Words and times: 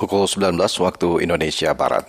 pukul 0.00 0.24
19 0.24 0.56
waktu 0.56 1.28
Indonesia 1.28 1.76
Barat. 1.76 2.08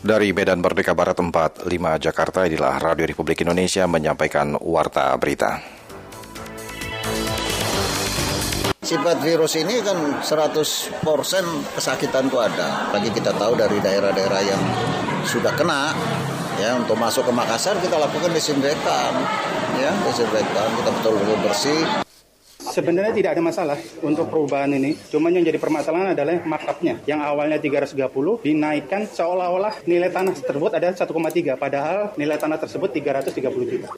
Dari 0.00 0.32
Medan 0.32 0.64
Merdeka 0.64 0.96
Barat 0.96 1.20
45 1.20 1.68
Jakarta, 2.00 2.48
inilah 2.48 2.80
Radio 2.80 3.04
Republik 3.04 3.44
Indonesia 3.44 3.84
menyampaikan 3.84 4.56
Warta 4.56 5.12
Berita. 5.20 5.79
Sifat 8.90 9.22
virus 9.22 9.54
ini 9.54 9.78
kan 9.86 10.18
100% 10.18 10.98
kesakitan 11.78 12.26
itu 12.26 12.38
ada. 12.42 12.90
Lagi 12.90 13.14
kita 13.14 13.30
tahu 13.38 13.54
dari 13.54 13.78
daerah-daerah 13.78 14.42
yang 14.42 14.58
sudah 15.22 15.54
kena, 15.54 15.94
ya 16.58 16.74
untuk 16.74 16.98
masuk 16.98 17.22
ke 17.22 17.30
Makassar 17.30 17.78
kita 17.78 17.94
lakukan 17.94 18.34
disinfektan, 18.34 19.14
ya 19.78 19.94
disinfektan 20.10 20.66
kita 20.74 20.90
betul-betul 20.90 21.38
bersih. 21.38 22.02
Sebenarnya 22.58 23.14
tidak 23.14 23.38
ada 23.38 23.42
masalah 23.46 23.78
untuk 24.02 24.26
perubahan 24.26 24.74
ini. 24.74 24.98
Cuman 25.06 25.38
yang 25.38 25.46
jadi 25.46 25.62
permasalahan 25.62 26.18
adalah 26.18 26.42
markupnya. 26.42 26.98
Yang 27.06 27.20
awalnya 27.30 27.62
330 27.62 28.42
dinaikkan 28.42 29.06
seolah-olah 29.06 29.86
nilai 29.86 30.10
tanah 30.10 30.34
tersebut 30.34 30.74
ada 30.74 30.90
1,3 30.90 31.54
padahal 31.54 32.18
nilai 32.18 32.34
tanah 32.42 32.58
tersebut 32.58 32.90
330 32.90 33.70
juta. 33.70 33.94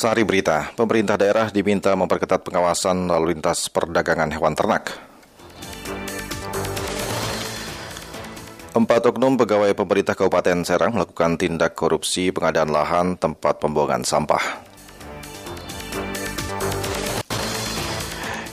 Sari 0.00 0.24
berita, 0.24 0.72
pemerintah 0.80 1.20
daerah 1.20 1.52
diminta 1.52 1.92
memperketat 1.92 2.40
pengawasan 2.40 3.04
lalu 3.04 3.36
lintas 3.36 3.68
perdagangan 3.68 4.32
hewan 4.32 4.56
ternak. 4.56 4.96
Empat 8.72 9.12
oknum 9.12 9.36
pegawai 9.36 9.76
pemerintah 9.76 10.16
Kabupaten 10.16 10.64
Serang 10.64 10.96
melakukan 10.96 11.36
tindak 11.36 11.76
korupsi 11.76 12.32
pengadaan 12.32 12.72
lahan 12.72 13.20
tempat 13.20 13.60
pembuangan 13.60 14.00
sampah. 14.00 14.40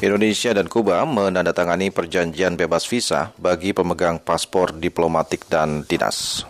Indonesia 0.04 0.52
dan 0.52 0.68
Kuba 0.68 1.00
menandatangani 1.08 1.96
perjanjian 1.96 2.60
bebas 2.60 2.84
visa 2.92 3.32
bagi 3.40 3.72
pemegang 3.72 4.20
paspor 4.20 4.76
diplomatik 4.76 5.48
dan 5.48 5.88
dinas. 5.88 6.44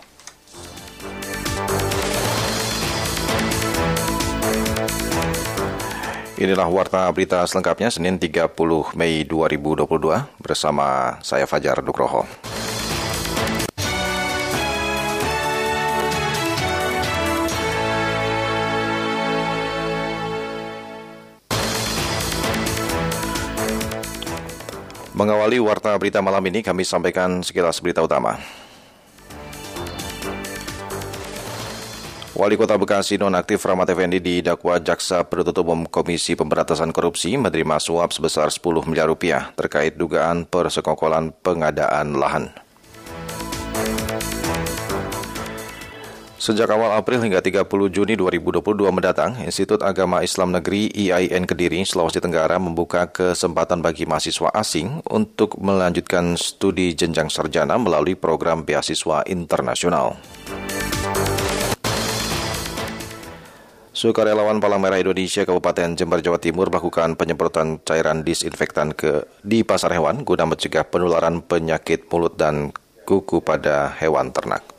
Inilah 6.38 6.70
warta 6.70 7.02
berita 7.10 7.42
selengkapnya 7.42 7.90
Senin 7.90 8.14
30 8.14 8.54
Mei 8.94 9.26
2022 9.26 9.82
bersama 10.38 11.18
saya 11.18 11.50
Fajar 11.50 11.82
Dukroho. 11.82 12.22
Mengawali 25.18 25.58
warta 25.58 25.90
berita 25.98 26.22
malam 26.22 26.46
ini 26.46 26.62
kami 26.62 26.86
sampaikan 26.86 27.42
sekilas 27.42 27.82
berita 27.82 27.98
utama. 27.98 28.38
Wali 32.38 32.54
Kota 32.54 32.78
Bekasi 32.78 33.18
nonaktif 33.18 33.58
Rahmat 33.66 33.90
Effendi 33.90 34.22
didakwa 34.22 34.78
Jaksa 34.78 35.26
Penuntut 35.26 35.58
Umum 35.58 35.90
Komisi 35.90 36.38
Pemberantasan 36.38 36.94
Korupsi 36.94 37.34
menerima 37.34 37.82
suap 37.82 38.14
sebesar 38.14 38.46
10 38.54 38.86
miliar 38.86 39.10
rupiah 39.10 39.50
terkait 39.58 39.98
dugaan 39.98 40.46
persekongkolan 40.46 41.34
pengadaan 41.42 42.14
lahan. 42.14 42.54
Sejak 46.38 46.70
awal 46.70 46.94
April 46.94 47.26
hingga 47.26 47.42
30 47.42 47.66
Juni 47.90 48.14
2022 48.14 48.86
mendatang, 48.94 49.34
Institut 49.42 49.82
Agama 49.82 50.22
Islam 50.22 50.54
Negeri 50.54 50.94
IAIN 50.94 51.42
Kediri, 51.42 51.82
Sulawesi 51.82 52.22
Tenggara 52.22 52.62
membuka 52.62 53.10
kesempatan 53.10 53.82
bagi 53.82 54.06
mahasiswa 54.06 54.54
asing 54.54 55.02
untuk 55.10 55.58
melanjutkan 55.58 56.38
studi 56.38 56.94
jenjang 56.94 57.34
sarjana 57.34 57.74
melalui 57.82 58.14
program 58.14 58.62
beasiswa 58.62 59.26
internasional. 59.26 60.14
Sukarelawan 63.98 64.62
Palang 64.62 64.78
Merah 64.78 65.02
Indonesia 65.02 65.42
Kabupaten 65.42 65.98
Jember 65.98 66.22
Jawa 66.22 66.38
Timur 66.38 66.70
melakukan 66.70 67.18
penyemprotan 67.18 67.82
cairan 67.82 68.22
disinfektan 68.22 68.94
ke 68.94 69.26
di 69.42 69.66
pasar 69.66 69.90
hewan 69.90 70.22
guna 70.22 70.46
mencegah 70.46 70.86
penularan 70.86 71.42
penyakit 71.42 72.06
mulut 72.06 72.38
dan 72.38 72.70
kuku 73.02 73.42
pada 73.42 73.90
hewan 73.98 74.30
ternak. 74.30 74.77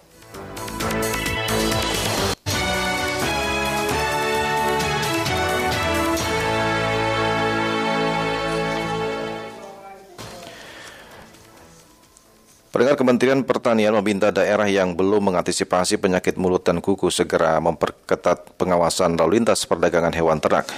Pendengar 12.79 12.95
Kementerian 12.95 13.43
Pertanian 13.43 13.91
meminta 13.99 14.31
daerah 14.31 14.63
yang 14.63 14.95
belum 14.95 15.19
mengantisipasi 15.27 15.99
penyakit 15.99 16.39
mulut 16.39 16.63
dan 16.63 16.79
kuku 16.79 17.11
segera 17.11 17.59
memperketat 17.59 18.55
pengawasan 18.55 19.19
lalu 19.19 19.35
lintas 19.35 19.67
perdagangan 19.67 20.15
hewan 20.15 20.39
ternak. 20.39 20.71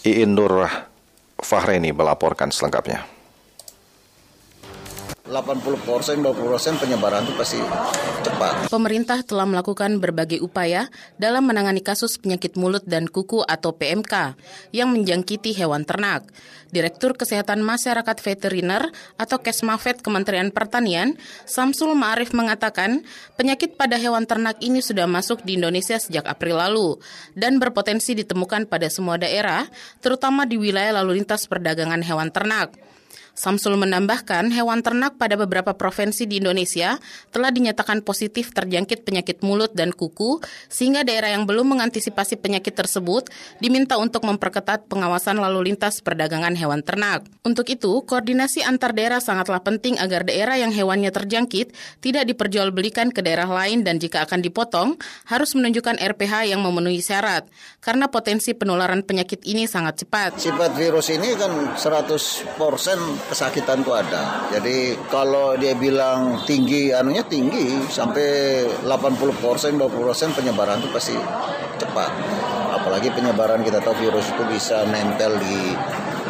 Iin 0.00 0.32
Nur 0.32 0.64
Fahreni 1.36 1.92
melaporkan 1.92 2.48
selengkapnya. 2.48 3.19
80 5.30 5.86
persen, 5.86 6.18
20 6.18 6.34
persen 6.34 6.74
penyebaran 6.74 7.22
itu 7.22 7.32
pasti 7.38 7.62
cepat. 8.26 8.66
Pemerintah 8.66 9.22
telah 9.22 9.46
melakukan 9.46 10.02
berbagai 10.02 10.42
upaya 10.42 10.90
dalam 11.22 11.46
menangani 11.46 11.78
kasus 11.78 12.18
penyakit 12.18 12.58
mulut 12.58 12.82
dan 12.82 13.06
kuku 13.06 13.46
atau 13.46 13.70
PMK 13.70 14.34
yang 14.74 14.90
menjangkiti 14.90 15.54
hewan 15.54 15.86
ternak. 15.86 16.26
Direktur 16.74 17.14
Kesehatan 17.14 17.62
Masyarakat 17.62 18.16
Veteriner 18.22 18.90
atau 19.18 19.38
Kesmafet 19.38 20.02
Kementerian 20.02 20.50
Pertanian, 20.50 21.14
Samsul 21.46 21.94
Ma'arif 21.94 22.34
mengatakan 22.34 23.06
penyakit 23.38 23.78
pada 23.78 23.98
hewan 23.98 24.26
ternak 24.26 24.58
ini 24.62 24.82
sudah 24.82 25.06
masuk 25.06 25.46
di 25.46 25.58
Indonesia 25.58 25.98
sejak 25.98 26.26
April 26.26 26.58
lalu 26.58 26.98
dan 27.38 27.62
berpotensi 27.62 28.18
ditemukan 28.18 28.66
pada 28.66 28.90
semua 28.90 29.18
daerah, 29.18 29.66
terutama 30.02 30.42
di 30.46 30.58
wilayah 30.58 31.02
lalu 31.02 31.22
lintas 31.22 31.46
perdagangan 31.46 32.02
hewan 32.02 32.30
ternak. 32.34 32.74
Samsul 33.34 33.78
menambahkan 33.80 34.52
hewan 34.52 34.82
ternak 34.84 35.16
pada 35.16 35.38
beberapa 35.38 35.72
provinsi 35.72 36.28
di 36.28 36.42
Indonesia 36.42 36.98
telah 37.30 37.48
dinyatakan 37.48 38.02
positif 38.04 38.52
terjangkit 38.52 39.02
penyakit 39.06 39.40
mulut 39.40 39.72
dan 39.72 39.94
kuku, 39.94 40.42
sehingga 40.68 41.06
daerah 41.06 41.32
yang 41.32 41.46
belum 41.46 41.76
mengantisipasi 41.76 42.36
penyakit 42.40 42.74
tersebut 42.74 43.30
diminta 43.62 43.96
untuk 43.96 44.26
memperketat 44.26 44.90
pengawasan 44.90 45.38
lalu 45.38 45.72
lintas 45.72 46.02
perdagangan 46.02 46.56
hewan 46.56 46.82
ternak. 46.82 47.24
Untuk 47.46 47.68
itu, 47.70 48.02
koordinasi 48.04 48.66
antar 48.66 48.92
daerah 48.92 49.22
sangatlah 49.22 49.62
penting 49.62 49.96
agar 50.00 50.26
daerah 50.26 50.56
yang 50.58 50.74
hewannya 50.74 51.12
terjangkit 51.12 51.72
tidak 52.02 52.26
diperjualbelikan 52.28 53.12
ke 53.14 53.22
daerah 53.22 53.48
lain 53.48 53.84
dan 53.86 54.00
jika 54.00 54.26
akan 54.26 54.40
dipotong, 54.42 54.96
harus 55.28 55.54
menunjukkan 55.54 56.00
RPH 56.00 56.50
yang 56.50 56.60
memenuhi 56.64 57.00
syarat, 57.04 57.46
karena 57.80 58.08
potensi 58.08 58.52
penularan 58.56 59.04
penyakit 59.04 59.44
ini 59.46 59.64
sangat 59.68 60.04
cepat. 60.04 60.40
Sifat 60.40 60.72
virus 60.74 61.12
ini 61.12 61.36
kan 61.36 61.52
100% 61.76 63.19
kesakitan 63.28 63.84
tuh 63.84 63.98
ada. 63.98 64.48
Jadi 64.48 64.96
kalau 65.12 65.58
dia 65.58 65.76
bilang 65.76 66.40
tinggi, 66.48 66.94
anunya 66.94 67.20
tinggi 67.26 67.82
sampai 67.90 68.64
80 68.86 69.42
persen, 69.42 69.76
20 69.76 69.90
persen 69.90 70.28
penyebaran 70.32 70.80
itu 70.80 70.88
pasti 70.94 71.16
cepat. 71.76 72.10
Apalagi 72.80 73.12
penyebaran 73.12 73.60
kita 73.60 73.82
tahu 73.84 73.98
virus 74.00 74.30
itu 74.32 74.42
bisa 74.48 74.86
nempel 74.88 75.36
di 75.42 75.74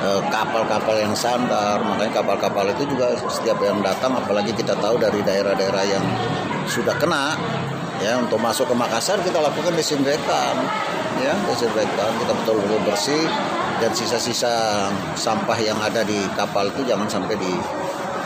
eh, 0.03 0.23
kapal-kapal 0.33 0.97
yang 0.99 1.15
sandar, 1.15 1.79
makanya 1.85 2.23
kapal-kapal 2.23 2.67
itu 2.73 2.89
juga 2.91 3.15
setiap 3.29 3.61
yang 3.63 3.79
datang, 3.85 4.17
apalagi 4.17 4.51
kita 4.57 4.75
tahu 4.79 4.99
dari 4.99 5.23
daerah-daerah 5.23 5.85
yang 5.87 6.05
sudah 6.67 6.95
kena, 6.99 7.39
ya 8.01 8.17
untuk 8.17 8.41
masuk 8.41 8.67
ke 8.71 8.75
Makassar 8.75 9.21
kita 9.21 9.39
lakukan 9.39 9.77
disinfektan, 9.77 10.55
ya 11.21 11.37
disinfektan, 11.47 12.11
kita 12.25 12.33
betul-betul 12.43 12.81
bersih 12.89 13.25
dan 13.81 13.97
sisa-sisa 13.97 14.87
sampah 15.17 15.57
yang 15.57 15.81
ada 15.81 16.05
di 16.05 16.21
kapal 16.37 16.69
itu 16.69 16.85
jangan 16.85 17.09
sampai 17.09 17.35
di 17.41 17.53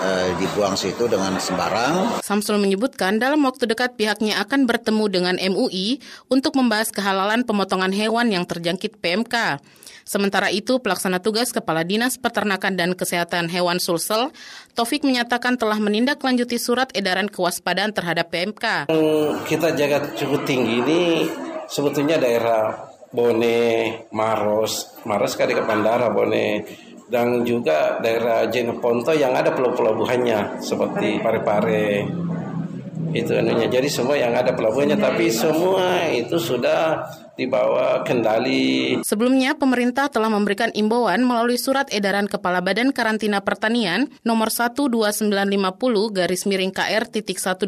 uh, 0.02 0.28
dibuang 0.36 0.74
situ 0.74 1.06
dengan 1.06 1.38
sembarang. 1.38 2.20
Samsul 2.20 2.58
menyebutkan 2.58 3.22
dalam 3.22 3.40
waktu 3.46 3.70
dekat 3.70 3.94
pihaknya 3.94 4.42
akan 4.42 4.66
bertemu 4.66 5.04
dengan 5.06 5.34
MUI 5.38 6.02
untuk 6.26 6.58
membahas 6.58 6.90
kehalalan 6.90 7.46
pemotongan 7.46 7.94
hewan 7.94 8.34
yang 8.34 8.44
terjangkit 8.44 8.98
PMK. 8.98 9.62
Sementara 10.04 10.52
itu, 10.52 10.84
pelaksana 10.84 11.16
tugas 11.24 11.48
Kepala 11.48 11.80
Dinas 11.80 12.20
Peternakan 12.20 12.76
dan 12.76 12.92
Kesehatan 12.92 13.48
Hewan 13.48 13.80
Sulsel, 13.80 14.36
Taufik 14.76 15.00
menyatakan 15.00 15.56
telah 15.56 15.80
menindaklanjuti 15.80 16.60
surat 16.60 16.92
edaran 16.92 17.32
kewaspadaan 17.32 17.96
terhadap 17.96 18.28
PMK. 18.28 18.92
Kita 19.48 19.72
jaga 19.72 20.12
cukup 20.12 20.44
tinggi 20.44 20.84
ini 20.84 21.00
sebetulnya 21.72 22.20
daerah 22.20 22.93
Bone, 23.14 23.62
Maros, 24.10 24.98
Maros 25.06 25.38
kan 25.38 25.46
dekat 25.46 25.70
bandara 25.70 26.10
Bone, 26.10 26.66
dan 27.06 27.46
juga 27.46 28.02
daerah 28.02 28.50
Jeneponto 28.50 29.14
yang 29.14 29.38
ada 29.38 29.54
pelabuhannya 29.54 30.58
seperti 30.58 31.22
Pare-Pare, 31.22 32.02
itu 33.14 33.30
anunya. 33.30 33.70
Jadi 33.70 33.86
semua 33.86 34.18
yang 34.18 34.34
ada 34.34 34.50
pelabuhannya 34.50 34.98
tapi 34.98 35.30
semua 35.30 36.10
itu 36.10 36.34
sudah 36.34 37.06
dibawa 37.34 38.06
kendali. 38.06 38.98
Sebelumnya 39.02 39.58
pemerintah 39.58 40.06
telah 40.10 40.30
memberikan 40.30 40.70
imbauan 40.74 41.26
melalui 41.26 41.58
surat 41.58 41.90
edaran 41.90 42.30
Kepala 42.30 42.62
Badan 42.62 42.94
Karantina 42.94 43.42
Pertanian 43.42 44.10
nomor 44.22 44.50
12950 44.54 45.30
garis 46.14 46.46
miring 46.46 46.70
KR 46.70 47.04
titik 47.10 47.42
120 47.42 47.66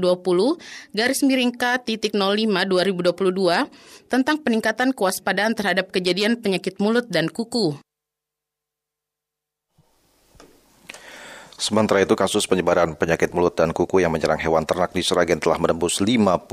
garis 0.95 1.21
miring 1.27 1.53
K 1.55 1.83
titik 1.83 2.15
05 2.15 2.47
2022 2.47 4.07
tentang 4.07 4.37
peningkatan 4.39 4.95
kewaspadaan 4.95 5.59
terhadap 5.59 5.91
kejadian 5.91 6.39
penyakit 6.39 6.79
mulut 6.79 7.11
dan 7.11 7.27
kuku. 7.27 7.75
Sementara 11.57 12.05
itu 12.05 12.13
kasus 12.13 12.45
penyebaran 12.45 13.01
penyakit 13.01 13.33
mulut 13.33 13.57
dan 13.57 13.73
kuku 13.73 14.05
yang 14.05 14.13
menyerang 14.13 14.37
hewan 14.37 14.69
ternak 14.69 14.93
di 14.93 15.01
Seragen 15.01 15.41
telah 15.41 15.57
menembus 15.57 16.05
59 16.05 16.53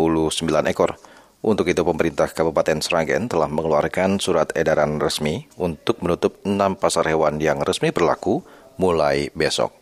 ekor. 0.72 0.96
Untuk 1.44 1.68
itu 1.68 1.84
pemerintah 1.84 2.32
Kabupaten 2.32 2.80
Seragen 2.80 3.28
telah 3.28 3.52
mengeluarkan 3.52 4.16
surat 4.16 4.56
edaran 4.56 4.96
resmi 4.96 5.44
untuk 5.60 6.00
menutup 6.00 6.40
enam 6.48 6.80
pasar 6.80 7.04
hewan 7.12 7.36
yang 7.44 7.60
resmi 7.60 7.92
berlaku 7.92 8.40
mulai. 8.80 9.28
Besok 9.36 9.76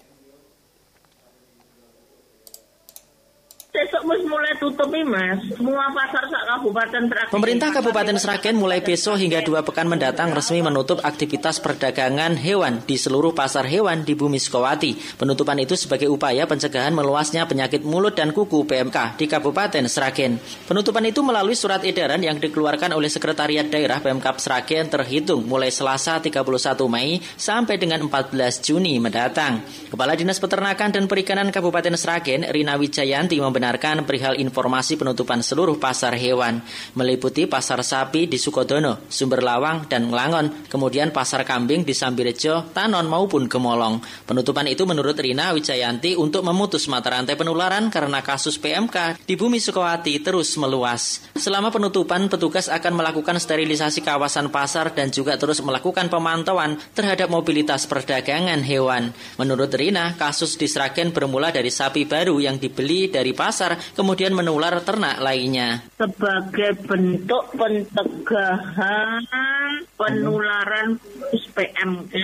mulai 4.27 4.53
tutup 4.59 4.91
nih 4.91 5.07
mas. 5.07 5.39
Semua 5.55 5.87
pasar 5.95 6.27
sak 6.27 6.43
kabupaten 6.51 7.03
Sragen. 7.07 7.31
Pemerintah 7.31 7.69
Kabupaten 7.71 8.17
Sragen 8.19 8.55
mulai 8.59 8.83
besok 8.83 9.15
hingga 9.15 9.39
dua 9.45 9.63
pekan 9.63 9.87
mendatang 9.87 10.35
resmi 10.35 10.59
menutup 10.59 10.99
aktivitas 10.99 11.63
perdagangan 11.63 12.35
hewan 12.35 12.83
di 12.83 12.99
seluruh 12.99 13.31
pasar 13.31 13.63
hewan 13.69 14.03
di 14.03 14.17
Bumi 14.17 14.41
Sukawati. 14.41 15.15
Penutupan 15.15 15.55
itu 15.63 15.79
sebagai 15.79 16.11
upaya 16.11 16.43
pencegahan 16.43 16.91
meluasnya 16.91 17.47
penyakit 17.47 17.87
mulut 17.87 18.17
dan 18.17 18.35
kuku 18.35 18.67
PMK 18.67 19.15
di 19.15 19.25
Kabupaten 19.31 19.87
Sragen. 19.87 20.41
Penutupan 20.67 21.07
itu 21.07 21.23
melalui 21.23 21.55
surat 21.55 21.85
edaran 21.87 22.19
yang 22.19 22.41
dikeluarkan 22.41 22.91
oleh 22.91 23.07
Sekretariat 23.07 23.69
Daerah 23.69 24.03
PMK 24.03 24.27
Sragen 24.41 24.91
terhitung 24.91 25.47
mulai 25.47 25.71
Selasa 25.71 26.19
31 26.19 26.43
Mei 26.91 27.21
sampai 27.39 27.79
dengan 27.79 28.03
14 28.03 28.65
Juni 28.65 28.97
mendatang. 28.97 29.63
Kepala 29.87 30.17
Dinas 30.17 30.41
Peternakan 30.41 30.89
dan 30.91 31.05
Perikanan 31.05 31.53
Kabupaten 31.53 31.95
Sragen, 31.95 32.47
Rina 32.49 32.75
Wijayanti 32.75 33.37
membenarkan 33.37 34.00
perihal 34.03 34.37
informasi 34.37 34.97
penutupan 34.97 35.39
seluruh 35.45 35.77
pasar 35.77 36.17
hewan, 36.17 36.61
meliputi 36.97 37.45
pasar 37.45 37.81
sapi 37.85 38.25
di 38.25 38.35
Sukodono, 38.35 39.05
Sumber 39.07 39.39
Lawang, 39.45 39.85
dan 39.87 40.09
Melangon, 40.09 40.67
kemudian 40.67 41.09
pasar 41.09 41.45
kambing 41.47 41.85
di 41.85 41.93
Sambirejo, 41.95 42.73
Tanon 42.75 43.07
maupun 43.07 43.45
Gemolong. 43.45 44.01
Penutupan 44.25 44.67
itu 44.67 44.83
menurut 44.83 45.15
Rina 45.17 45.51
Wijayanti 45.51 46.15
untuk 46.17 46.41
memutus 46.41 46.85
mata 46.91 47.13
rantai 47.13 47.35
penularan 47.35 47.91
karena 47.91 48.23
kasus 48.25 48.57
PMK 48.57 49.21
di 49.25 49.35
Bumi 49.35 49.59
Sukawati 49.61 50.21
terus 50.23 50.53
meluas. 50.57 51.23
Selama 51.35 51.71
penutupan, 51.71 52.27
petugas 52.31 52.67
akan 52.69 52.97
melakukan 52.97 53.37
sterilisasi 53.37 54.03
kawasan 54.05 54.53
pasar 54.53 54.93
dan 54.93 55.09
juga 55.09 55.35
terus 55.35 55.59
melakukan 55.63 56.07
pemantauan 56.07 56.79
terhadap 56.93 57.27
mobilitas 57.27 57.89
perdagangan 57.89 58.61
hewan. 58.63 59.11
Menurut 59.41 59.71
Rina, 59.73 60.13
kasus 60.15 60.55
di 60.55 60.69
Sragen 60.69 61.11
bermula 61.11 61.51
dari 61.51 61.73
sapi 61.73 62.05
baru 62.05 62.37
yang 62.39 62.61
dibeli 62.61 63.09
dari 63.09 63.33
pasar, 63.33 63.75
kemudian 63.93 64.33
menular 64.35 64.79
ternak 64.83 65.19
lainnya. 65.21 65.85
Sebagai 65.95 66.75
bentuk 66.87 67.51
pencegahan 67.55 69.21
penularan 69.95 70.97
PMK. 71.51 72.15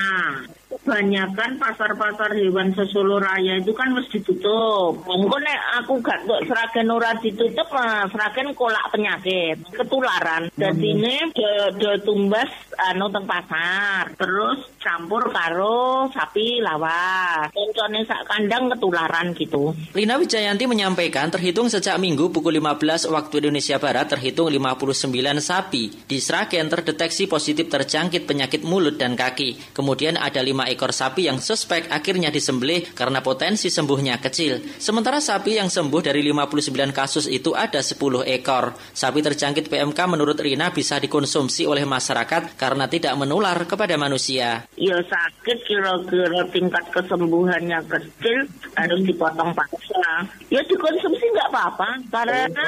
Kebanyakan 0.88 1.60
pasar-pasar 1.60 2.32
hewan 2.40 2.72
sesolo 2.72 3.20
raya 3.20 3.60
itu 3.60 3.76
kan 3.76 3.92
mesti 3.92 4.24
ditutup. 4.24 5.04
Mungkin 5.04 5.44
nek 5.44 5.84
aku 5.84 6.00
gak 6.00 6.24
kok 6.24 6.48
seragen 6.48 6.88
ora 6.88 7.12
ditutup, 7.20 7.68
mas 7.76 8.08
seragen 8.08 8.56
kolak 8.56 8.88
penyakit, 8.96 9.60
ketularan. 9.76 10.48
Jadi 10.56 10.88
ini 10.96 11.28
de, 11.36 11.52
de 11.76 11.92
tumbas 12.08 12.48
anu 12.88 13.12
teng 13.12 13.28
pasar, 13.28 14.16
terus 14.16 14.64
campur 14.80 15.28
karo 15.28 16.08
sapi 16.08 16.64
lawas. 16.64 17.52
Koncone 17.52 18.08
sak 18.08 18.24
kandang 18.32 18.72
ketularan 18.72 19.36
gitu. 19.36 19.76
Lina 19.92 20.16
Wijayanti 20.16 20.72
menyampaikan 20.72 21.28
terhitung 21.28 21.68
sejak 21.68 22.00
Minggu 22.00 22.32
pukul 22.32 22.64
15 22.64 23.12
waktu 23.12 23.44
Indonesia 23.44 23.76
Barat 23.82 24.08
terhitung 24.08 24.48
59 24.48 25.12
sapi 25.44 25.84
di 26.08 26.18
Sragen 26.24 26.72
terdeteksi 26.72 27.28
positif 27.28 27.68
terjangkit 27.68 28.24
penyakit 28.24 28.64
mulut 28.64 28.96
dan 28.96 29.20
kaki. 29.20 29.76
Kemudian 29.76 30.16
ada 30.16 30.40
lima 30.40 30.70
ekor 30.70 30.77
sapi 30.78 31.26
yang 31.26 31.42
suspek 31.42 31.90
akhirnya 31.90 32.30
disembelih 32.30 32.94
karena 32.94 33.26
potensi 33.26 33.74
sembuhnya 33.74 34.22
kecil. 34.22 34.78
Sementara 34.78 35.18
sapi 35.18 35.58
yang 35.58 35.74
sembuh 35.74 36.06
dari 36.06 36.22
59 36.22 36.94
kasus 36.94 37.26
itu 37.26 37.58
ada 37.58 37.82
10 37.82 37.98
ekor. 38.30 38.78
Sapi 38.94 39.20
terjangkit 39.26 39.66
PMK 39.74 40.00
menurut 40.06 40.38
Rina 40.38 40.70
bisa 40.70 41.02
dikonsumsi 41.02 41.66
oleh 41.66 41.88
masyarakat 41.90 42.54
karena 42.54 42.86
tidak 42.86 43.18
menular 43.18 43.58
kepada 43.66 43.98
manusia. 43.98 44.70
Ya 44.78 44.98
sakit 45.02 45.58
kira-kira 45.66 46.46
tingkat 46.54 46.86
kesembuhannya 46.94 47.82
kecil 47.90 48.46
harus 48.78 49.02
dipotong 49.02 49.58
paksa. 49.58 50.30
Ya 50.54 50.62
dikonsumsi 50.62 51.26
nggak 51.34 51.50
apa-apa 51.50 51.90
karena 52.14 52.66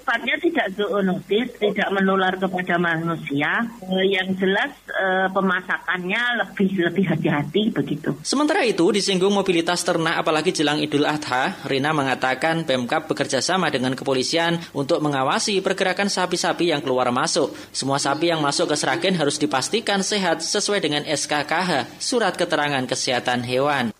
sifatnya 0.00 0.40
tidak 0.40 0.66
zoonotis, 0.80 1.48
tidak 1.60 1.88
menular 1.92 2.32
kepada 2.40 2.80
manusia. 2.80 3.68
Eh, 3.84 4.16
yang 4.16 4.32
jelas 4.40 4.72
eh, 4.88 5.28
pemasakannya 5.28 6.40
lebih 6.40 6.70
lebih 6.88 7.04
hati-hati 7.12 7.68
begitu. 7.68 8.16
Sementara 8.24 8.64
itu, 8.64 8.88
disinggung 8.88 9.30
mobilitas 9.30 9.84
ternak 9.84 10.16
apalagi 10.16 10.56
jelang 10.56 10.80
Idul 10.80 11.04
Adha, 11.04 11.60
Rina 11.68 11.92
mengatakan 11.92 12.64
Pemkap 12.64 13.06
bekerja 13.12 13.44
sama 13.44 13.68
dengan 13.68 13.92
kepolisian 13.92 14.56
untuk 14.72 15.04
mengawasi 15.04 15.60
pergerakan 15.60 16.08
sapi-sapi 16.08 16.72
yang 16.72 16.80
keluar 16.80 17.12
masuk. 17.12 17.52
Semua 17.76 18.00
sapi 18.00 18.32
yang 18.32 18.40
masuk 18.40 18.72
ke 18.72 18.76
Sragen 18.80 19.20
harus 19.20 19.36
dipastikan 19.36 20.00
sehat 20.00 20.40
sesuai 20.40 20.80
dengan 20.80 21.04
SKKH, 21.04 22.00
Surat 22.00 22.34
Keterangan 22.40 22.82
Kesehatan 22.88 23.44
Hewan. 23.44 23.92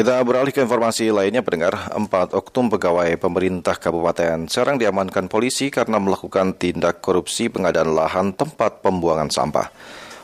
Kita 0.00 0.16
beralih 0.24 0.48
ke 0.48 0.64
informasi 0.64 1.12
lainnya 1.12 1.44
pendengar. 1.44 1.92
Empat 1.92 2.32
oknum 2.32 2.72
pegawai 2.72 3.20
pemerintah 3.20 3.76
Kabupaten 3.76 4.48
Serang 4.48 4.80
diamankan 4.80 5.28
polisi 5.28 5.68
karena 5.68 6.00
melakukan 6.00 6.56
tindak 6.56 7.04
korupsi 7.04 7.52
pengadaan 7.52 7.92
lahan 7.92 8.32
tempat 8.32 8.80
pembuangan 8.80 9.28
sampah. 9.28 9.68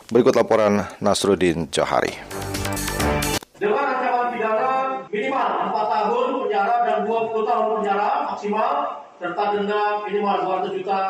Berikut 0.08 0.32
laporan 0.32 0.80
Nasruddin 1.04 1.68
Johari. 1.68 2.08
Dengan 3.60 3.84
ancaman 4.00 4.32
pidana 4.32 4.70
minimal 5.12 5.48
4 5.68 5.92
tahun 5.92 6.26
penjara 6.40 6.76
dan 6.88 6.98
20 7.04 7.44
tahun 7.44 7.66
penjara 7.76 8.08
maksimal 8.32 8.72
serta 9.20 9.44
denda 9.60 9.80
minimal 10.08 10.36
200 10.72 10.72
juta 10.72 11.00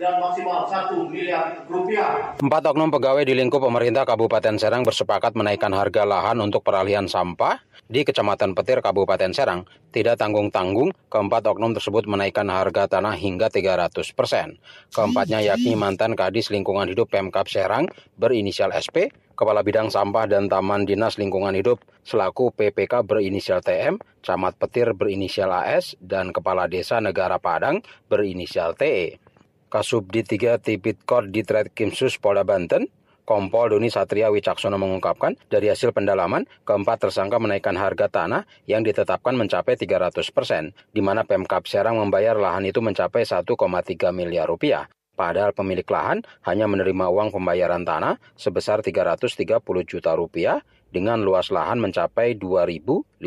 dan 0.00 0.16
maksimal 0.16 0.64
1 0.64 1.12
miliar 1.12 1.60
rupiah. 1.68 2.40
Empat 2.40 2.72
oknum 2.72 2.88
pegawai 2.88 3.28
di 3.28 3.36
lingkup 3.36 3.60
pemerintah 3.60 4.08
Kabupaten 4.08 4.56
Serang 4.56 4.80
bersepakat 4.80 5.36
menaikkan 5.36 5.76
harga 5.76 6.08
lahan 6.08 6.40
untuk 6.40 6.64
peralihan 6.64 7.04
sampah 7.04 7.60
di 7.88 8.00
Kecamatan 8.02 8.56
Petir, 8.56 8.80
Kabupaten 8.80 9.32
Serang. 9.36 9.68
Tidak 9.92 10.16
tanggung-tanggung, 10.16 10.90
keempat 11.12 11.44
oknum 11.46 11.76
tersebut 11.76 12.08
menaikkan 12.08 12.48
harga 12.48 12.98
tanah 12.98 13.14
hingga 13.14 13.52
300 13.52 13.94
persen. 14.16 14.56
Keempatnya 14.90 15.44
yakni 15.44 15.76
mantan 15.76 16.16
Kadis 16.16 16.48
Lingkungan 16.50 16.88
Hidup 16.90 17.12
Pemkap 17.12 17.46
Serang 17.46 17.86
berinisial 18.16 18.72
SP, 18.74 19.12
Kepala 19.34 19.66
Bidang 19.66 19.90
Sampah 19.90 20.30
dan 20.30 20.46
Taman 20.46 20.86
Dinas 20.86 21.18
Lingkungan 21.18 21.58
Hidup 21.58 21.82
selaku 22.06 22.54
PPK 22.54 23.02
berinisial 23.02 23.60
TM, 23.60 23.98
Camat 24.22 24.54
Petir 24.56 24.94
berinisial 24.94 25.50
AS, 25.50 25.98
dan 25.98 26.30
Kepala 26.30 26.70
Desa 26.70 27.02
Negara 27.02 27.42
Padang 27.42 27.82
berinisial 28.06 28.78
TE. 28.78 29.18
Kasubdi 29.66 30.22
3 30.22 30.62
Tipikor 30.62 31.26
di 31.26 31.42
Kimsus 31.74 32.14
Polda 32.22 32.46
Banten, 32.46 32.86
Kompol 33.24 33.72
Doni 33.72 33.88
Satria 33.88 34.28
Wicaksono 34.28 34.76
mengungkapkan, 34.76 35.40
dari 35.48 35.72
hasil 35.72 35.96
pendalaman, 35.96 36.44
keempat 36.68 37.08
tersangka 37.08 37.40
menaikkan 37.40 37.72
harga 37.72 38.12
tanah 38.12 38.44
yang 38.68 38.84
ditetapkan 38.84 39.32
mencapai 39.32 39.80
300 39.80 40.28
persen, 40.28 40.76
di 40.92 41.00
mana 41.00 41.24
Pemkap 41.24 41.64
Serang 41.64 41.96
membayar 41.96 42.36
lahan 42.36 42.68
itu 42.68 42.84
mencapai 42.84 43.24
1,3 43.24 43.48
miliar 44.12 44.44
rupiah. 44.44 44.92
Padahal 45.16 45.56
pemilik 45.56 45.86
lahan 45.88 46.20
hanya 46.44 46.68
menerima 46.68 47.06
uang 47.08 47.32
pembayaran 47.32 47.86
tanah 47.86 48.20
sebesar 48.36 48.84
330 48.84 49.62
juta 49.86 50.12
rupiah 50.12 50.60
dengan 50.92 51.22
luas 51.24 51.48
lahan 51.48 51.80
mencapai 51.80 52.36
2.561 52.36 53.24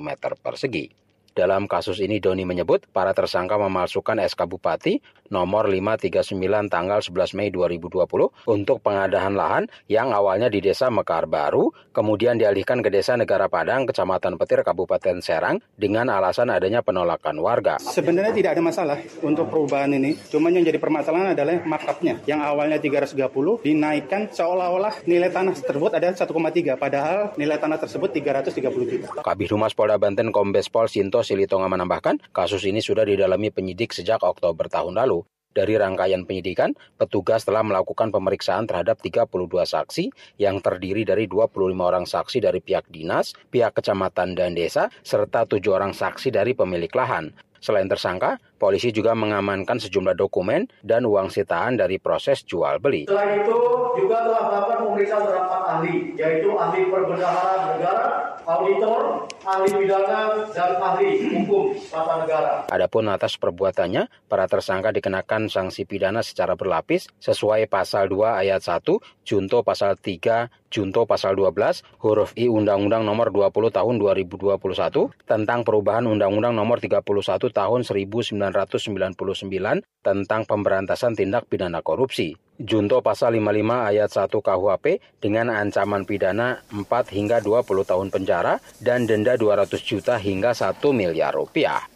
meter 0.00 0.32
persegi. 0.40 1.09
Dalam 1.30 1.70
kasus 1.70 2.02
ini 2.02 2.18
Doni 2.18 2.42
menyebut 2.42 2.90
para 2.90 3.14
tersangka 3.14 3.54
memalsukan 3.54 4.18
SK 4.18 4.50
Bupati 4.50 4.98
nomor 5.30 5.70
539 5.70 6.66
tanggal 6.66 6.98
11 6.98 7.38
Mei 7.38 7.54
2020 7.54 8.50
untuk 8.50 8.82
pengadaan 8.82 9.38
lahan 9.38 9.64
yang 9.86 10.10
awalnya 10.10 10.50
di 10.50 10.58
Desa 10.58 10.90
Mekar 10.90 11.30
Baru, 11.30 11.70
kemudian 11.94 12.34
dialihkan 12.34 12.82
ke 12.82 12.90
Desa 12.90 13.14
Negara 13.14 13.46
Padang, 13.46 13.86
Kecamatan 13.86 14.34
Petir, 14.42 14.66
Kabupaten 14.66 15.22
Serang 15.22 15.62
dengan 15.78 16.10
alasan 16.10 16.50
adanya 16.50 16.82
penolakan 16.82 17.38
warga. 17.38 17.78
Sebenarnya 17.78 18.34
tidak 18.34 18.58
ada 18.58 18.62
masalah 18.66 18.98
untuk 19.22 19.46
perubahan 19.46 19.94
ini, 19.94 20.18
cuman 20.34 20.50
yang 20.50 20.66
jadi 20.66 20.82
permasalahan 20.82 21.38
adalah 21.38 21.62
markupnya 21.62 22.18
yang 22.26 22.42
awalnya 22.42 22.82
330 22.82 23.62
dinaikkan 23.62 24.34
seolah-olah 24.34 25.06
nilai 25.06 25.30
tanah 25.30 25.54
tersebut 25.54 25.94
ada 25.94 26.10
1,3 26.10 26.26
padahal 26.74 27.38
nilai 27.38 27.54
tanah 27.54 27.78
tersebut 27.78 28.10
330 28.18 28.90
juta. 28.90 29.22
Kabid 29.22 29.54
Humas 29.54 29.78
Polda 29.78 29.94
Banten 29.94 30.34
Kombes 30.34 30.66
Pol 30.66 30.90
Sinto 30.90 31.19
Silitonga 31.22 31.70
menambahkan, 31.70 32.32
kasus 32.34 32.64
ini 32.66 32.84
sudah 32.84 33.04
didalami 33.06 33.52
penyidik 33.52 33.92
sejak 33.94 34.20
Oktober 34.20 34.66
tahun 34.68 34.98
lalu. 34.98 35.24
Dari 35.50 35.74
rangkaian 35.74 36.22
penyidikan, 36.30 36.78
petugas 36.94 37.42
telah 37.42 37.66
melakukan 37.66 38.14
pemeriksaan 38.14 38.70
terhadap 38.70 39.02
32 39.02 39.26
saksi 39.66 40.06
yang 40.38 40.62
terdiri 40.62 41.02
dari 41.02 41.26
25 41.26 41.74
orang 41.74 42.06
saksi 42.06 42.38
dari 42.38 42.62
pihak 42.62 42.86
dinas, 42.86 43.34
pihak 43.50 43.74
kecamatan 43.74 44.38
dan 44.38 44.54
desa, 44.54 44.94
serta 45.02 45.50
7 45.50 45.58
orang 45.74 45.90
saksi 45.90 46.30
dari 46.30 46.54
pemilik 46.54 46.94
lahan. 46.94 47.34
Selain 47.60 47.84
tersangka, 47.84 48.40
polisi 48.56 48.88
juga 48.88 49.12
mengamankan 49.12 49.76
sejumlah 49.76 50.16
dokumen 50.16 50.64
dan 50.80 51.04
uang 51.04 51.28
sitaan 51.28 51.76
dari 51.76 52.00
proses 52.00 52.40
jual 52.48 52.80
beli. 52.80 53.04
Selain 53.04 53.44
itu 53.44 53.56
juga 54.00 54.24
telah 54.24 54.42
melakukan 54.48 54.78
pemeriksaan 54.88 55.24
terhadap 55.28 55.62
ahli, 55.68 55.94
yaitu 56.16 56.48
ahli 56.56 56.80
perbendaharaan 56.88 57.60
negara, 57.76 58.04
auditor, 58.48 59.28
ahli 59.44 59.68
pidana, 59.76 60.20
dan 60.56 60.72
ahli 60.80 61.08
hukum 61.36 61.76
tata 61.92 62.14
negara. 62.24 62.52
Adapun 62.72 63.04
atas 63.12 63.36
perbuatannya, 63.36 64.08
para 64.24 64.48
tersangka 64.48 64.88
dikenakan 64.96 65.52
sanksi 65.52 65.84
pidana 65.84 66.24
secara 66.24 66.56
berlapis 66.56 67.12
sesuai 67.20 67.68
pasal 67.68 68.08
2 68.08 68.40
ayat 68.40 68.64
1, 68.64 68.98
junto 69.22 69.60
pasal 69.60 70.00
3, 70.00 70.48
junto 70.70 71.04
pasal 71.04 71.34
12, 71.36 71.82
huruf 72.00 72.30
I 72.38 72.46
Undang-Undang 72.46 73.02
Nomor 73.02 73.34
20 73.34 73.74
Tahun 73.74 73.94
2021 74.00 74.56
tentang 75.26 75.60
perubahan 75.66 76.06
Undang-Undang 76.06 76.54
Nomor 76.54 76.78
31 76.78 77.49
tahun 77.50 77.84
1999 77.84 79.14
tentang 80.00 80.42
pemberantasan 80.48 81.18
tindak 81.18 81.50
pidana 81.50 81.84
korupsi. 81.84 82.38
Junto 82.60 83.00
pasal 83.00 83.36
55 83.36 83.88
ayat 83.90 84.10
1 84.12 84.30
KUHP 84.30 84.84
dengan 85.20 85.52
ancaman 85.52 86.04
pidana 86.04 86.60
4 86.72 86.86
hingga 87.12 87.40
20 87.40 87.84
tahun 87.84 88.08
penjara 88.12 88.60
dan 88.80 89.08
denda 89.08 89.36
200 89.36 89.68
juta 89.80 90.20
hingga 90.20 90.52
1 90.52 90.76
miliar 90.92 91.32
rupiah. 91.32 91.90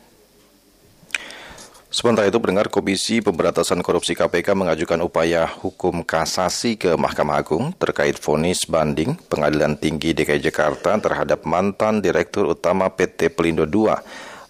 Sementara 1.95 2.27
itu, 2.27 2.43
pendengar 2.43 2.67
Komisi 2.75 3.23
Pemberantasan 3.23 3.79
Korupsi 3.79 4.19
KPK 4.19 4.59
mengajukan 4.59 4.99
upaya 4.99 5.47
hukum 5.47 6.03
kasasi 6.03 6.75
ke 6.75 6.91
Mahkamah 6.99 7.39
Agung 7.39 7.71
terkait 7.71 8.19
vonis 8.19 8.67
banding 8.67 9.15
Pengadilan 9.31 9.79
Tinggi 9.79 10.11
DKI 10.11 10.43
Jakarta 10.43 10.99
terhadap 10.99 11.47
mantan 11.47 12.03
Direktur 12.03 12.51
Utama 12.51 12.91
PT 12.91 13.31
Pelindo 13.31 13.63
II, 13.63 13.95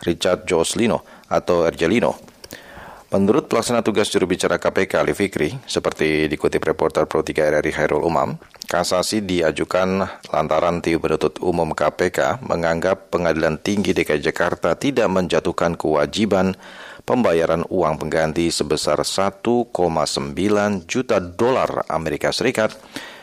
Richard 0.05 0.47
Joslino 0.47 1.03
atau 1.27 1.65
Erjelino. 1.65 2.35
Menurut 3.15 3.47
pelaksana 3.47 3.79
tugas 3.79 4.11
juru 4.11 4.27
bicara 4.27 4.59
KPK 4.59 4.99
Ali 4.99 5.15
Fikri, 5.15 5.55
seperti 5.71 6.27
dikutip 6.27 6.59
reporter 6.67 7.07
Pro 7.07 7.23
3 7.23 7.63
RRI 7.63 7.71
Hairul 7.79 8.03
Umam, 8.03 8.35
kasasi 8.67 9.23
diajukan 9.23 10.03
lantaran 10.35 10.83
tim 10.83 10.99
penuntut 10.99 11.39
umum 11.39 11.71
KPK 11.79 12.43
menganggap 12.43 13.15
Pengadilan 13.15 13.63
Tinggi 13.63 13.95
DKI 13.95 14.19
Jakarta 14.19 14.75
tidak 14.75 15.07
menjatuhkan 15.15 15.79
kewajiban 15.79 16.59
pembayaran 17.07 17.63
uang 17.71 18.03
pengganti 18.03 18.51
sebesar 18.51 18.99
1,9 19.07 19.71
juta 20.91 21.23
dolar 21.23 21.87
Amerika 21.87 22.35
Serikat 22.35 22.75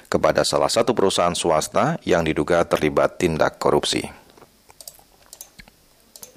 kepada 0.08 0.48
salah 0.48 0.72
satu 0.72 0.96
perusahaan 0.96 1.36
swasta 1.36 2.00
yang 2.08 2.24
diduga 2.24 2.64
terlibat 2.64 3.20
tindak 3.20 3.60
korupsi. 3.60 4.21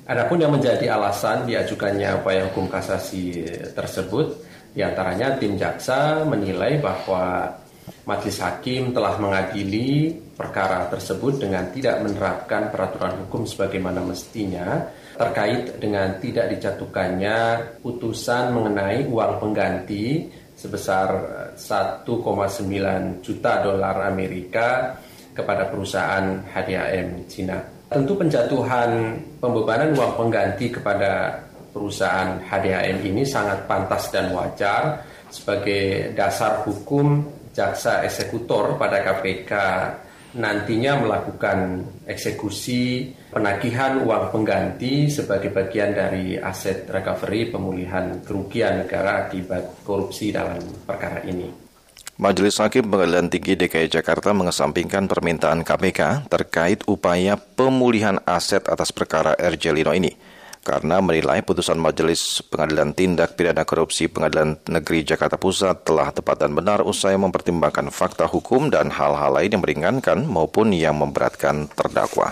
Adapun 0.04 0.36
yang 0.36 0.52
menjadi 0.52 0.92
alasan 0.92 1.48
diajukannya 1.48 2.20
upaya 2.20 2.44
hukum 2.52 2.68
kasasi 2.68 3.40
tersebut, 3.72 4.36
di 4.76 4.84
antaranya 4.84 5.40
tim 5.40 5.56
jaksa 5.56 6.28
menilai 6.28 6.76
bahwa 6.76 7.48
majelis 8.04 8.36
hakim 8.44 8.92
telah 8.92 9.16
mengadili 9.16 10.12
perkara 10.36 10.92
tersebut 10.92 11.40
dengan 11.40 11.72
tidak 11.72 12.04
menerapkan 12.04 12.68
peraturan 12.68 13.16
hukum 13.24 13.48
sebagaimana 13.48 14.04
mestinya 14.04 14.82
terkait 15.16 15.78
dengan 15.80 16.20
tidak 16.20 16.52
dijatuhkannya 16.52 17.38
putusan 17.80 18.52
mengenai 18.52 19.08
uang 19.08 19.40
pengganti 19.40 20.28
sebesar 20.52 21.08
1,9 21.56 23.24
juta 23.24 23.52
dolar 23.64 23.96
Amerika 24.04 25.00
kepada 25.32 25.70
perusahaan 25.72 26.44
HDAM 26.44 27.24
Cina. 27.30 27.73
Tentu 27.94 28.18
penjatuhan 28.18 29.14
pembebanan 29.38 29.94
uang 29.94 30.18
pengganti 30.18 30.66
kepada 30.66 31.38
perusahaan 31.70 32.42
HDHM 32.42 33.06
ini 33.06 33.22
sangat 33.22 33.70
pantas 33.70 34.10
dan 34.10 34.34
wajar 34.34 34.98
sebagai 35.30 36.10
dasar 36.10 36.66
hukum 36.66 37.22
jaksa 37.54 38.02
eksekutor 38.02 38.74
pada 38.74 38.98
KPK 38.98 39.52
nantinya 40.34 40.98
melakukan 41.06 41.86
eksekusi 42.10 43.14
penagihan 43.30 44.02
uang 44.02 44.34
pengganti 44.34 45.06
sebagai 45.06 45.54
bagian 45.54 45.94
dari 45.94 46.34
aset 46.34 46.90
recovery 46.90 47.54
pemulihan 47.54 48.18
kerugian 48.26 48.82
negara 48.82 49.30
akibat 49.30 49.86
korupsi 49.86 50.34
dalam 50.34 50.58
perkara 50.82 51.22
ini. 51.30 51.63
Majelis 52.14 52.62
Hakim 52.62 52.94
Pengadilan 52.94 53.26
Tinggi 53.26 53.58
DKI 53.58 53.90
Jakarta 53.90 54.30
mengesampingkan 54.30 55.10
permintaan 55.10 55.66
KPK 55.66 56.30
terkait 56.30 56.86
upaya 56.86 57.34
pemulihan 57.34 58.22
aset 58.22 58.70
atas 58.70 58.94
perkara 58.94 59.34
Erjelino 59.34 59.90
ini 59.90 60.14
karena 60.62 61.02
menilai 61.02 61.42
putusan 61.42 61.74
Majelis 61.74 62.38
Pengadilan 62.46 62.94
Tindak 62.94 63.34
Pidana 63.34 63.66
Korupsi 63.66 64.06
Pengadilan 64.06 64.62
Negeri 64.62 65.02
Jakarta 65.02 65.42
Pusat 65.42 65.82
telah 65.82 66.14
tepat 66.14 66.38
dan 66.38 66.54
benar 66.54 66.86
usai 66.86 67.18
mempertimbangkan 67.18 67.90
fakta 67.90 68.30
hukum 68.30 68.70
dan 68.70 68.94
hal-hal 68.94 69.34
lain 69.34 69.58
yang 69.58 69.62
meringankan 69.66 70.22
maupun 70.22 70.70
yang 70.70 70.94
memberatkan 70.94 71.66
terdakwa. 71.74 72.30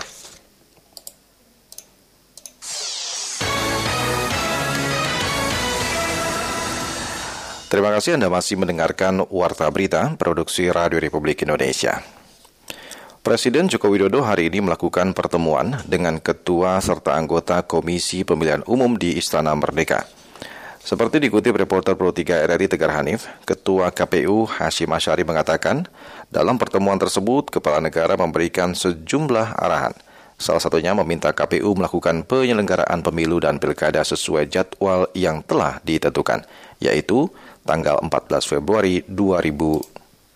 Terima 7.73 7.89
kasih 7.89 8.21
Anda 8.21 8.29
masih 8.29 8.53
mendengarkan 8.61 9.25
Warta 9.33 9.65
Berita 9.73 10.13
Produksi 10.13 10.69
Radio 10.69 11.01
Republik 11.01 11.41
Indonesia. 11.41 12.05
Presiden 13.25 13.65
Joko 13.65 13.89
Widodo 13.89 14.21
hari 14.21 14.45
ini 14.53 14.61
melakukan 14.61 15.17
pertemuan 15.17 15.81
dengan 15.89 16.21
ketua 16.21 16.77
serta 16.77 17.17
anggota 17.17 17.65
Komisi 17.65 18.21
Pemilihan 18.21 18.61
Umum 18.69 18.93
di 18.93 19.17
Istana 19.17 19.57
Merdeka. 19.57 20.05
Seperti 20.85 21.17
dikutip 21.17 21.57
reporter 21.57 21.97
Pro 21.97 22.13
3 22.13 22.45
RRI 22.45 22.69
Tegar 22.69 22.93
Hanif, 22.93 23.25
Ketua 23.41 23.89
KPU 23.89 24.45
Hashim 24.45 24.93
Asyari 24.93 25.25
mengatakan, 25.25 25.89
dalam 26.29 26.61
pertemuan 26.61 27.01
tersebut, 27.01 27.49
Kepala 27.49 27.81
Negara 27.81 28.13
memberikan 28.13 28.77
sejumlah 28.77 29.57
arahan. 29.57 29.97
Salah 30.37 30.61
satunya 30.61 30.93
meminta 30.93 31.31
KPU 31.33 31.73
melakukan 31.77 32.21
penyelenggaraan 32.25 33.01
pemilu 33.01 33.41
dan 33.41 33.57
pilkada 33.57 34.01
sesuai 34.05 34.49
jadwal 34.49 35.09
yang 35.17 35.39
telah 35.45 35.79
ditentukan, 35.87 36.45
yaitu 36.83 37.31
tanggal 37.63 37.99
14 38.03 38.43
Februari 38.43 39.03
2024. 39.07 40.35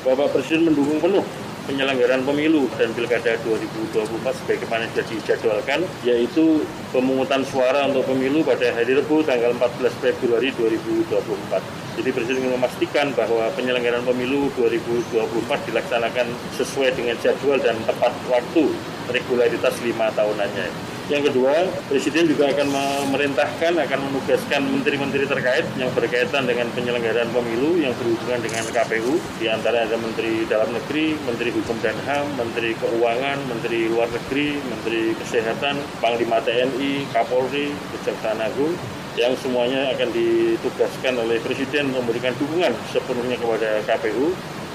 Bapak 0.00 0.28
Presiden 0.32 0.72
mendukung 0.72 0.96
penuh 1.02 1.26
penyelenggaraan 1.68 2.24
pemilu 2.24 2.66
dan 2.74 2.90
pilkada 2.96 3.36
2024 3.46 4.10
sebagaimana 4.42 4.90
sudah 4.90 5.06
dijadwalkan 5.06 5.80
yaitu 6.02 6.64
pemungutan 6.90 7.44
suara 7.46 7.86
untuk 7.86 8.08
pemilu 8.10 8.40
pada 8.42 8.74
hari 8.74 8.96
Rabu 8.96 9.20
tanggal 9.22 9.52
14 9.54 9.92
Februari 10.02 10.50
2024. 10.56 12.00
Jadi 12.00 12.10
Presiden 12.16 12.40
ingin 12.40 12.56
memastikan 12.56 13.12
bahwa 13.12 13.52
penyelenggaraan 13.54 14.02
pemilu 14.02 14.48
2024 14.56 15.68
dilaksanakan 15.68 16.26
sesuai 16.56 16.96
dengan 16.96 17.14
jadwal 17.20 17.60
dan 17.60 17.76
tepat 17.84 18.14
waktu 18.32 18.72
regularitas 19.10 19.74
lima 19.82 20.08
tahunannya. 20.14 20.98
Yang 21.10 21.34
kedua, 21.34 21.66
Presiden 21.90 22.30
juga 22.30 22.54
akan 22.54 22.70
memerintahkan, 22.70 23.82
akan 23.82 23.98
menugaskan 23.98 24.62
menteri-menteri 24.62 25.26
terkait 25.26 25.66
yang 25.74 25.90
berkaitan 25.90 26.46
dengan 26.46 26.70
penyelenggaraan 26.70 27.26
pemilu 27.34 27.82
yang 27.82 27.90
berhubungan 27.98 28.38
dengan 28.38 28.62
KPU. 28.70 29.18
Di 29.42 29.50
antara 29.50 29.90
ada 29.90 29.98
Menteri 29.98 30.46
Dalam 30.46 30.70
Negeri, 30.70 31.18
Menteri 31.26 31.50
Hukum 31.50 31.74
dan 31.82 31.98
HAM, 32.06 32.38
Menteri 32.38 32.78
Keuangan, 32.78 33.42
Menteri 33.50 33.90
Luar 33.90 34.06
Negeri, 34.06 34.62
Menteri 34.62 35.10
Kesehatan, 35.18 35.82
Panglima 35.98 36.38
TNI, 36.46 37.10
Kapolri, 37.10 37.74
Kejaksaan 37.74 38.38
Agung, 38.38 38.78
yang 39.18 39.34
semuanya 39.42 39.90
akan 39.90 40.14
ditugaskan 40.14 41.18
oleh 41.18 41.42
Presiden 41.42 41.90
memberikan 41.90 42.30
dukungan 42.38 42.70
sepenuhnya 42.94 43.34
kepada 43.34 43.82
KPU 43.82 44.30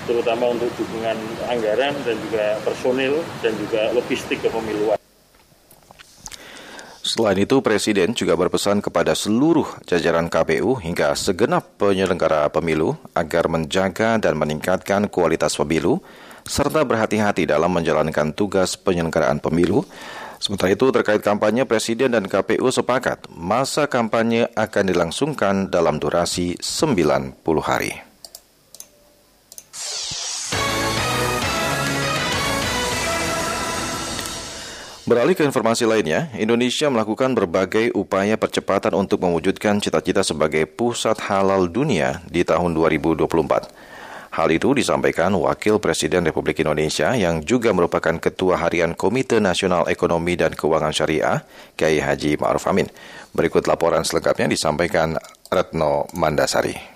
terutama 0.06 0.54
untuk 0.54 0.70
dukungan 0.78 1.18
anggaran 1.50 1.94
dan 2.06 2.16
juga 2.30 2.46
personil 2.62 3.22
dan 3.42 3.54
juga 3.58 3.92
logistik 3.92 4.42
kepemiluan. 4.46 4.98
Selain 7.06 7.38
itu, 7.38 7.62
Presiden 7.62 8.18
juga 8.18 8.34
berpesan 8.34 8.82
kepada 8.82 9.14
seluruh 9.14 9.80
jajaran 9.86 10.26
KPU 10.26 10.76
hingga 10.82 11.14
segenap 11.14 11.78
penyelenggara 11.78 12.50
pemilu 12.50 12.98
agar 13.14 13.46
menjaga 13.46 14.18
dan 14.18 14.36
meningkatkan 14.36 15.08
kualitas 15.08 15.54
pemilu, 15.54 16.02
serta 16.44 16.82
berhati-hati 16.82 17.46
dalam 17.46 17.72
menjalankan 17.72 18.34
tugas 18.34 18.74
penyelenggaraan 18.76 19.38
pemilu. 19.38 19.88
Sementara 20.42 20.74
itu, 20.74 20.92
terkait 20.92 21.22
kampanye, 21.22 21.64
Presiden 21.64 22.18
dan 22.18 22.26
KPU 22.28 22.68
sepakat 22.74 23.32
masa 23.32 23.86
kampanye 23.88 24.50
akan 24.58 24.84
dilangsungkan 24.90 25.70
dalam 25.70 26.02
durasi 26.02 26.60
90 26.60 27.38
hari. 27.64 28.15
Beralih 35.06 35.38
ke 35.38 35.46
informasi 35.46 35.86
lainnya, 35.86 36.34
Indonesia 36.34 36.90
melakukan 36.90 37.38
berbagai 37.38 37.94
upaya 37.94 38.42
percepatan 38.42 38.98
untuk 38.98 39.22
mewujudkan 39.22 39.78
cita-cita 39.78 40.26
sebagai 40.26 40.66
pusat 40.66 41.22
halal 41.30 41.70
dunia 41.70 42.26
di 42.26 42.42
tahun 42.42 42.74
2024. 42.74 43.30
Hal 44.34 44.50
itu 44.50 44.74
disampaikan 44.74 45.30
Wakil 45.38 45.78
Presiden 45.78 46.26
Republik 46.26 46.58
Indonesia 46.66 47.14
yang 47.14 47.46
juga 47.46 47.70
merupakan 47.70 48.18
Ketua 48.18 48.58
Harian 48.58 48.98
Komite 48.98 49.38
Nasional 49.38 49.86
Ekonomi 49.94 50.34
dan 50.34 50.58
Keuangan 50.58 50.90
Syariah, 50.90 51.46
Kiai 51.78 52.02
Haji 52.02 52.42
Ma'ruf 52.42 52.66
Amin. 52.66 52.90
Berikut 53.30 53.70
laporan 53.70 54.02
selengkapnya 54.02 54.50
disampaikan 54.50 55.22
Retno 55.54 56.10
Mandasari. 56.18 56.95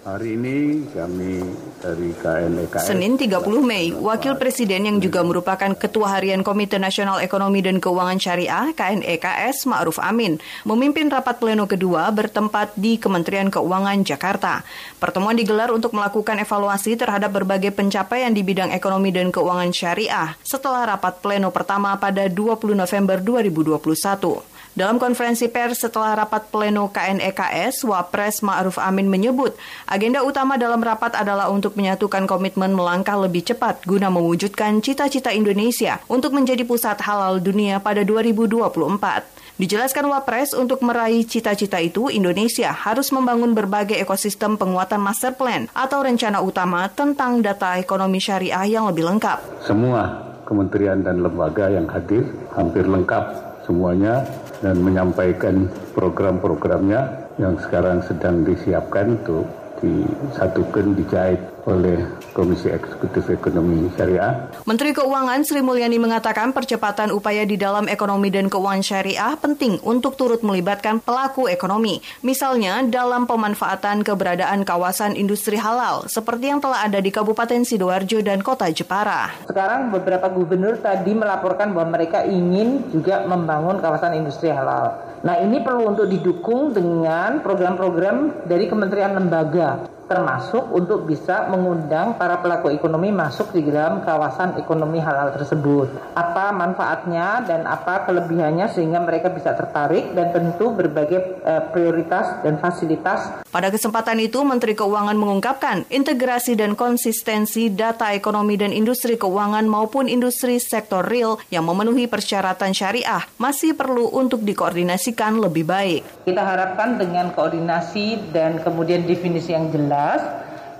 Hari 0.00 0.32
ini 0.32 0.88
kami 0.96 1.44
dari 1.76 2.16
KNEKS 2.16 2.88
Senin 2.88 3.20
30 3.20 3.36
Mei, 3.60 3.92
Wakil 3.92 4.40
Presiden 4.40 4.88
yang 4.88 4.96
juga 4.96 5.20
merupakan 5.20 5.76
Ketua 5.76 6.16
Harian 6.16 6.40
Komite 6.40 6.80
Nasional 6.80 7.20
Ekonomi 7.20 7.60
dan 7.60 7.84
Keuangan 7.84 8.16
Syariah 8.16 8.72
KNEKS 8.72 9.68
Ma'ruf 9.68 10.00
Amin 10.00 10.40
memimpin 10.64 11.12
rapat 11.12 11.36
pleno 11.36 11.68
kedua 11.68 12.08
bertempat 12.16 12.80
di 12.80 12.96
Kementerian 12.96 13.52
Keuangan 13.52 14.00
Jakarta. 14.00 14.64
Pertemuan 14.96 15.36
digelar 15.36 15.68
untuk 15.68 15.92
melakukan 15.92 16.40
evaluasi 16.40 16.96
terhadap 16.96 17.36
berbagai 17.36 17.76
pencapaian 17.76 18.32
di 18.32 18.40
bidang 18.40 18.72
ekonomi 18.72 19.12
dan 19.12 19.28
keuangan 19.28 19.68
syariah 19.68 20.32
setelah 20.40 20.96
rapat 20.96 21.20
pleno 21.20 21.52
pertama 21.52 21.92
pada 22.00 22.24
20 22.24 22.72
November 22.72 23.20
2021. 23.20 24.49
Dalam 24.70 25.02
konferensi 25.02 25.50
pers 25.50 25.82
setelah 25.82 26.14
rapat 26.14 26.46
pleno 26.46 26.94
KNEKS, 26.94 27.82
Wapres 27.90 28.38
Ma'ruf 28.46 28.78
Amin 28.78 29.10
menyebut 29.10 29.58
agenda 29.82 30.22
utama 30.22 30.54
dalam 30.54 30.78
rapat 30.78 31.18
adalah 31.18 31.50
untuk 31.50 31.74
menyatukan 31.74 32.22
komitmen 32.30 32.70
melangkah 32.70 33.18
lebih 33.18 33.42
cepat 33.42 33.82
guna 33.82 34.14
mewujudkan 34.14 34.78
cita-cita 34.78 35.34
Indonesia 35.34 35.98
untuk 36.06 36.38
menjadi 36.38 36.62
pusat 36.62 37.02
halal 37.02 37.42
dunia 37.42 37.82
pada 37.82 38.06
2024. 38.06 39.58
Dijelaskan 39.58 40.06
Wapres, 40.06 40.54
untuk 40.54 40.86
meraih 40.86 41.26
cita-cita 41.26 41.82
itu, 41.82 42.06
Indonesia 42.06 42.70
harus 42.70 43.10
membangun 43.10 43.52
berbagai 43.52 43.98
ekosistem 43.98 44.54
penguatan 44.54 45.02
master 45.02 45.34
plan 45.34 45.66
atau 45.74 46.00
rencana 46.00 46.40
utama 46.46 46.86
tentang 46.94 47.42
data 47.42 47.74
ekonomi 47.76 48.22
syariah 48.22 48.70
yang 48.70 48.86
lebih 48.86 49.02
lengkap. 49.02 49.66
Semua 49.66 50.30
kementerian 50.46 51.02
dan 51.02 51.26
lembaga 51.26 51.68
yang 51.68 51.90
hadir 51.90 52.24
hampir 52.54 52.86
lengkap 52.86 53.50
semuanya 53.68 54.24
dan 54.60 54.76
menyampaikan 54.80 55.68
program-programnya 55.96 57.32
yang 57.40 57.56
sekarang 57.64 58.04
sedang 58.04 58.44
disiapkan 58.44 59.16
untuk 59.16 59.48
disatukan, 59.80 60.92
dijahit 60.96 61.40
oleh 61.66 62.20
Komisi 62.30 62.70
Eksekutif 62.70 63.28
Ekonomi 63.28 63.90
Syariah. 63.98 64.48
Menteri 64.64 64.94
Keuangan 64.94 65.42
Sri 65.42 65.60
Mulyani 65.60 65.98
mengatakan 65.98 66.54
percepatan 66.54 67.10
upaya 67.10 67.42
di 67.44 67.58
dalam 67.58 67.90
ekonomi 67.90 68.30
dan 68.30 68.46
keuangan 68.46 68.80
syariah 68.80 69.34
penting 69.36 69.82
untuk 69.82 70.14
turut 70.14 70.40
melibatkan 70.40 71.02
pelaku 71.02 71.50
ekonomi. 71.50 71.98
Misalnya 72.22 72.86
dalam 72.86 73.26
pemanfaatan 73.26 74.06
keberadaan 74.06 74.62
kawasan 74.62 75.18
industri 75.18 75.58
halal 75.58 76.06
seperti 76.06 76.54
yang 76.54 76.62
telah 76.62 76.86
ada 76.86 77.02
di 77.02 77.10
Kabupaten 77.12 77.66
Sidoarjo 77.66 78.22
dan 78.22 78.40
Kota 78.40 78.70
Jepara. 78.70 79.34
Sekarang 79.44 79.90
beberapa 79.90 80.30
gubernur 80.30 80.78
tadi 80.78 81.12
melaporkan 81.12 81.74
bahwa 81.74 81.98
mereka 81.98 82.24
ingin 82.24 82.88
juga 82.94 83.26
membangun 83.26 83.82
kawasan 83.82 84.16
industri 84.16 84.48
halal. 84.48 85.10
Nah 85.20 85.36
ini 85.44 85.60
perlu 85.60 85.84
untuk 85.92 86.08
didukung 86.08 86.72
dengan 86.72 87.44
program-program 87.44 88.48
dari 88.48 88.64
kementerian 88.70 89.12
lembaga 89.12 89.99
termasuk 90.10 90.66
untuk 90.74 91.06
bisa 91.06 91.46
mengundang 91.46 92.18
para 92.18 92.42
pelaku 92.42 92.74
ekonomi 92.74 93.14
masuk 93.14 93.54
di 93.54 93.62
dalam 93.62 94.02
kawasan 94.02 94.58
ekonomi 94.58 94.98
halal 94.98 95.30
tersebut. 95.30 95.86
Apa 96.18 96.50
manfaatnya 96.50 97.46
dan 97.46 97.62
apa 97.62 98.02
kelebihannya 98.10 98.66
sehingga 98.74 98.98
mereka 98.98 99.30
bisa 99.30 99.54
tertarik 99.54 100.10
dan 100.18 100.34
tentu 100.34 100.74
berbagai 100.74 101.46
uh, 101.46 101.62
prioritas 101.70 102.42
dan 102.42 102.58
fasilitas. 102.58 103.46
Pada 103.54 103.70
kesempatan 103.70 104.18
itu 104.18 104.42
Menteri 104.42 104.74
Keuangan 104.74 105.14
mengungkapkan 105.14 105.86
integrasi 105.86 106.58
dan 106.58 106.74
konsistensi 106.74 107.70
data 107.70 108.10
ekonomi 108.10 108.58
dan 108.58 108.74
industri 108.74 109.14
keuangan 109.14 109.70
maupun 109.70 110.10
industri 110.10 110.58
sektor 110.58 111.06
real 111.06 111.38
yang 111.54 111.62
memenuhi 111.62 112.10
persyaratan 112.10 112.74
syariah 112.74 113.22
masih 113.38 113.78
perlu 113.78 114.10
untuk 114.10 114.42
dikoordinasikan 114.42 115.38
lebih 115.38 115.62
baik. 115.62 116.26
Kita 116.26 116.42
harapkan 116.42 116.98
dengan 116.98 117.30
koordinasi 117.30 118.34
dan 118.34 118.58
kemudian 118.58 119.06
definisi 119.06 119.54
yang 119.54 119.70
jelas 119.70 119.99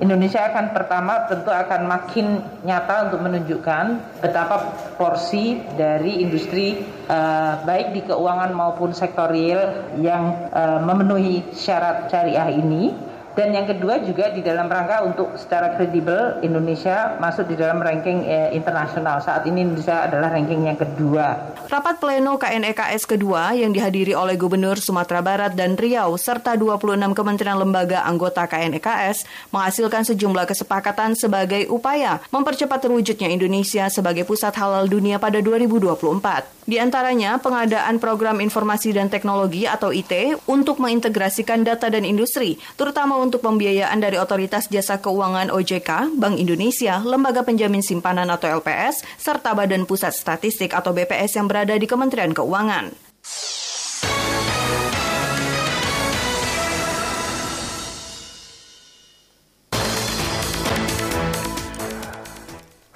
Indonesia 0.00 0.40
akan 0.48 0.72
pertama 0.72 1.28
tentu 1.28 1.52
akan 1.52 1.84
makin 1.84 2.40
nyata 2.64 3.12
untuk 3.12 3.20
menunjukkan 3.20 4.16
betapa 4.24 4.72
porsi 4.96 5.60
dari 5.76 6.24
industri 6.24 6.80
uh, 7.04 7.60
baik 7.68 7.92
di 7.92 8.00
keuangan 8.08 8.48
maupun 8.56 8.96
sektor 8.96 9.28
real 9.28 9.92
yang 10.00 10.48
uh, 10.56 10.80
memenuhi 10.80 11.52
syarat 11.52 12.08
syariah 12.08 12.48
ini 12.48 13.09
dan 13.38 13.54
yang 13.54 13.66
kedua 13.70 14.02
juga 14.02 14.34
di 14.34 14.42
dalam 14.42 14.66
rangka 14.66 15.06
untuk 15.06 15.38
secara 15.38 15.78
kredibel 15.78 16.42
Indonesia 16.42 17.14
masuk 17.22 17.46
di 17.46 17.54
dalam 17.54 17.78
ranking 17.78 18.26
eh, 18.26 18.50
internasional. 18.50 19.22
Saat 19.22 19.46
ini 19.46 19.62
Indonesia 19.62 20.02
adalah 20.02 20.34
ranking 20.34 20.66
yang 20.66 20.74
kedua. 20.74 21.54
Rapat 21.70 22.02
pleno 22.02 22.34
KNEKS 22.34 23.06
kedua 23.06 23.54
yang 23.54 23.70
dihadiri 23.70 24.18
oleh 24.18 24.34
Gubernur 24.34 24.82
Sumatera 24.82 25.22
Barat 25.22 25.54
dan 25.54 25.78
Riau 25.78 26.18
serta 26.18 26.58
26 26.58 27.14
kementerian 27.14 27.54
lembaga 27.54 28.02
anggota 28.02 28.50
KNEKS 28.50 29.22
menghasilkan 29.54 30.02
sejumlah 30.02 30.50
kesepakatan 30.50 31.14
sebagai 31.14 31.70
upaya 31.70 32.18
mempercepat 32.34 32.82
terwujudnya 32.82 33.30
Indonesia 33.30 33.86
sebagai 33.86 34.26
pusat 34.26 34.58
halal 34.58 34.90
dunia 34.90 35.22
pada 35.22 35.38
2024. 35.38 36.60
Di 36.70 36.78
antaranya 36.78 37.34
pengadaan 37.42 37.98
program 37.98 38.38
informasi 38.38 38.94
dan 38.94 39.10
teknologi 39.10 39.66
atau 39.66 39.90
IT 39.90 40.38
untuk 40.46 40.78
mengintegrasikan 40.78 41.66
data 41.66 41.90
dan 41.90 42.06
industri, 42.06 42.62
terutama 42.78 43.18
untuk 43.20 43.44
pembiayaan 43.44 44.00
dari 44.00 44.16
Otoritas 44.16 44.66
Jasa 44.72 44.98
Keuangan 44.98 45.52
OJK, 45.52 46.16
Bank 46.16 46.40
Indonesia, 46.40 46.98
Lembaga 47.04 47.44
Penjamin 47.44 47.84
Simpanan 47.84 48.32
atau 48.32 48.48
LPS, 48.60 49.04
serta 49.20 49.52
Badan 49.52 49.84
Pusat 49.84 50.16
Statistik 50.16 50.72
atau 50.72 50.96
BPS 50.96 51.36
yang 51.36 51.46
berada 51.46 51.76
di 51.76 51.84
Kementerian 51.84 52.32
Keuangan. 52.32 53.10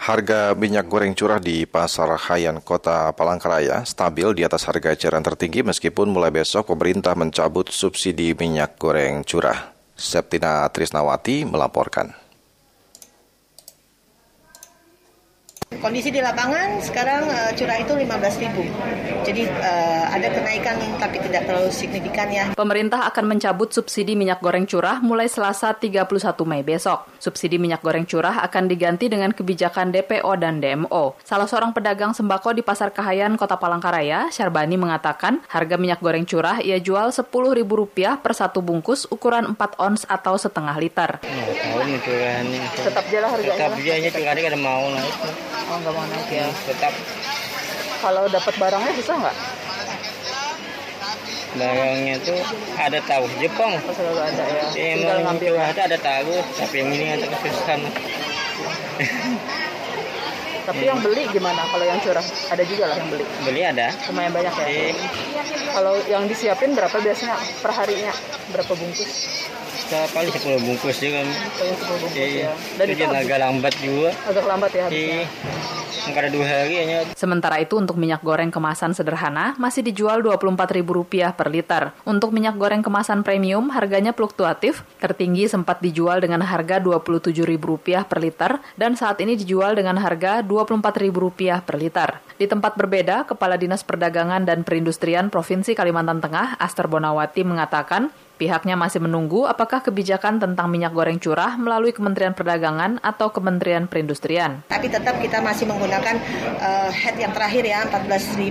Harga 0.04 0.52
minyak 0.52 0.84
goreng 0.84 1.16
curah 1.16 1.40
di 1.40 1.64
Pasar 1.64 2.12
Hayan 2.28 2.60
Kota 2.60 3.08
Palangkaraya 3.16 3.88
stabil 3.88 4.37
di 4.37 4.44
atas 4.44 4.68
harga 4.68 4.92
eceran 4.92 5.24
tertinggi 5.24 5.64
meskipun 5.64 6.12
mulai 6.12 6.28
besok 6.28 6.68
pemerintah 6.68 7.16
mencabut 7.16 7.72
subsidi 7.72 8.37
minyak 8.37 8.76
goreng 8.76 9.24
curah. 9.24 9.73
Septina 9.94 10.66
Trisnawati 10.70 11.46
melaporkan. 11.46 12.23
Kondisi 15.80 16.10
di 16.12 16.20
lapangan 16.20 16.78
sekarang 16.82 17.26
uh, 17.26 17.50
curah 17.56 17.78
itu 17.80 17.92
15.000. 17.96 19.24
Jadi 19.24 19.42
uh, 19.48 20.04
ada 20.12 20.28
kenaikan 20.30 20.76
tapi 21.00 21.16
tidak 21.22 21.48
terlalu 21.48 21.70
signifikan 21.72 22.28
ya. 22.30 22.44
Pemerintah 22.54 23.08
akan 23.08 23.24
mencabut 23.34 23.72
subsidi 23.72 24.14
minyak 24.14 24.38
goreng 24.44 24.68
curah 24.68 25.00
mulai 25.00 25.26
Selasa 25.26 25.72
31 25.74 26.04
Mei 26.44 26.62
besok. 26.62 27.08
Subsidi 27.18 27.56
minyak 27.56 27.80
goreng 27.80 28.04
curah 28.04 28.44
akan 28.44 28.68
diganti 28.68 29.08
dengan 29.08 29.32
kebijakan 29.32 29.90
DPO 29.90 30.32
dan 30.38 30.60
DMO. 30.60 31.16
Salah 31.24 31.48
seorang 31.48 31.72
pedagang 31.72 32.12
sembako 32.12 32.52
di 32.54 32.62
Pasar 32.62 32.92
Kahayan, 32.92 33.34
Kota 33.40 33.56
Palangkaraya, 33.56 34.28
Syarbani 34.28 34.76
mengatakan 34.76 35.40
harga 35.48 35.76
minyak 35.80 36.04
goreng 36.04 36.28
curah 36.28 36.60
ia 36.60 36.78
jual 36.78 37.10
Rp10.000 37.14 38.20
per 38.20 38.32
satu 38.37 38.60
bungkus 38.60 39.08
ukuran 39.08 39.56
4 39.56 39.80
ons 39.80 40.02
atau 40.04 40.34
setengah 40.37 40.76
liter. 40.78 41.10
Oh, 41.22 41.84
Tetap 42.76 43.04
jalan 43.08 43.28
harganya? 43.30 43.56
Tetap 43.56 43.80
jalan, 43.80 44.10
curahnya 44.12 44.50
ada 44.50 44.58
mau 44.60 44.84
naik. 44.92 45.14
Oh, 45.64 45.77
nggak 45.81 45.92
mau 45.96 46.05
naik 46.09 46.29
ya? 46.29 46.46
Tetap. 46.68 46.92
Kalau 48.05 48.29
dapat 48.29 48.55
barangnya 48.61 48.92
bisa 48.92 49.12
nggak? 49.16 49.37
Barangnya 51.55 52.14
tuh 52.20 52.40
ada 52.77 52.98
tahu 53.07 53.24
Jepang. 53.40 53.72
Oh, 53.81 53.94
selalu 53.94 54.20
ada 54.20 54.44
ya. 54.44 54.64
ya 54.74 54.94
Tinggal 54.98 55.18
ngambil. 55.24 55.53
Ada, 55.57 55.81
ada 55.88 55.98
tahu, 56.03 56.35
tapi 56.59 56.74
yang 56.83 56.90
ini 56.92 57.07
ada 57.16 57.27
kesusahan. 57.31 57.81
Tapi 60.64 60.88
yang 60.88 60.96
beli 61.05 61.29
gimana? 61.29 61.61
Kalau 61.68 61.85
yang 61.85 62.00
curah 62.00 62.24
ada 62.24 62.64
juga 62.64 62.88
lah 62.88 62.96
yang 62.96 63.09
beli. 63.12 63.24
Beli 63.44 63.61
ada. 63.68 63.92
Lumayan 64.09 64.33
banyak 64.33 64.55
ya. 64.64 64.66
Iya. 64.72 64.92
Kalau 65.77 65.94
yang 66.09 66.24
disiapin 66.24 66.72
berapa 66.72 66.96
biasanya 67.05 67.37
per 67.61 67.72
harinya? 67.77 68.12
Berapa 68.48 68.72
bungkus? 68.72 69.29
Kita 69.85 70.01
paling 70.11 70.33
10 70.33 70.64
bungkus 70.64 70.97
juga. 70.97 71.20
Paling 71.23 71.77
10 71.77 72.01
bungkus 72.01 72.16
Iya. 72.16 72.49
ya. 72.49 72.53
Dan 72.81 72.87
Itu 72.88 72.97
itu 72.97 73.05
agak 73.05 73.38
lambat 73.38 73.75
juga. 73.79 74.11
agak 74.25 74.44
lambat 74.44 74.70
ya 74.73 74.83
habisnya. 74.88 75.25
Iya. 75.25 75.73
Ada 76.05 76.29
dua 76.29 76.44
hari 76.44 76.75
hanya. 76.79 76.99
Sementara 77.16 77.57
itu 77.59 77.81
untuk 77.81 77.97
minyak 77.97 78.20
goreng 78.20 78.53
kemasan 78.53 78.92
sederhana 78.92 79.57
masih 79.57 79.81
dijual 79.81 80.20
Rp24.000 80.20 81.33
per 81.33 81.49
liter. 81.49 81.97
Untuk 82.05 82.29
minyak 82.29 82.61
goreng 82.61 82.85
kemasan 82.85 83.25
premium 83.25 83.73
harganya 83.73 84.12
fluktuatif, 84.12 84.85
tertinggi 85.01 85.49
sempat 85.49 85.81
dijual 85.81 86.20
dengan 86.20 86.44
harga 86.44 86.77
Rp27.000 86.79 88.05
per 88.05 88.20
liter 88.20 88.61
dan 88.77 89.01
saat 89.01 89.16
ini 89.25 89.33
dijual 89.33 89.73
dengan 89.75 89.97
harga 89.97 90.44
Rp24.000 90.44 91.64
per 91.64 91.77
liter. 91.81 92.09
Di 92.37 92.47
tempat 92.47 92.77
berbeda, 92.77 93.25
Kepala 93.25 93.57
Dinas 93.57 93.81
Perdagangan 93.81 94.44
dan 94.44 94.61
Perindustrian 94.61 95.33
Provinsi 95.33 95.73
Kalimantan 95.73 96.20
Tengah, 96.20 96.61
Aster 96.61 96.85
Bonawati 96.85 97.47
mengatakan 97.49 98.12
Pihaknya 98.35 98.75
masih 98.75 98.99
menunggu 98.99 99.47
apakah 99.47 99.79
kebijakan 99.79 100.42
tentang 100.42 100.66
minyak 100.66 100.90
goreng 100.90 101.23
curah 101.23 101.55
melalui 101.55 101.94
Kementerian 101.94 102.35
Perdagangan 102.35 102.99
atau 102.99 103.31
Kementerian 103.31 103.87
Perindustrian. 103.87 104.66
Tapi 104.66 104.90
tetap 104.90 105.23
kita 105.23 105.38
masih 105.38 105.70
menggunakan 105.70 106.18
uh, 106.59 106.90
head 106.90 107.14
yang 107.14 107.31
terakhir 107.31 107.62
ya 107.62 107.87
14.500 107.87 108.51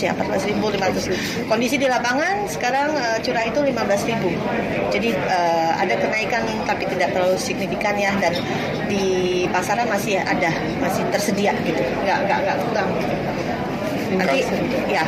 ya 0.00 0.16
14.500. 0.16 1.52
Kondisi 1.52 1.76
di 1.76 1.84
lapangan 1.84 2.48
sekarang 2.48 2.96
uh, 2.96 3.20
curah 3.20 3.44
itu 3.44 3.60
15.000. 3.60 4.24
Jadi 4.88 5.08
uh, 5.12 5.70
ada 5.76 5.94
kenaikan 6.00 6.48
tapi 6.64 6.88
tidak 6.88 7.12
terlalu 7.12 7.36
signifikan 7.36 7.92
ya 8.00 8.16
dan 8.16 8.32
di 8.88 9.44
pasaran 9.52 9.84
masih 9.84 10.16
ada 10.16 10.48
masih 10.80 11.04
tersedia 11.12 11.52
gitu. 11.60 11.84
Nggak 12.08 12.18
nggak 12.24 12.38
nggak 12.40 12.56
kurang. 12.72 12.88
Nanti 14.16 14.48
ya 14.88 15.04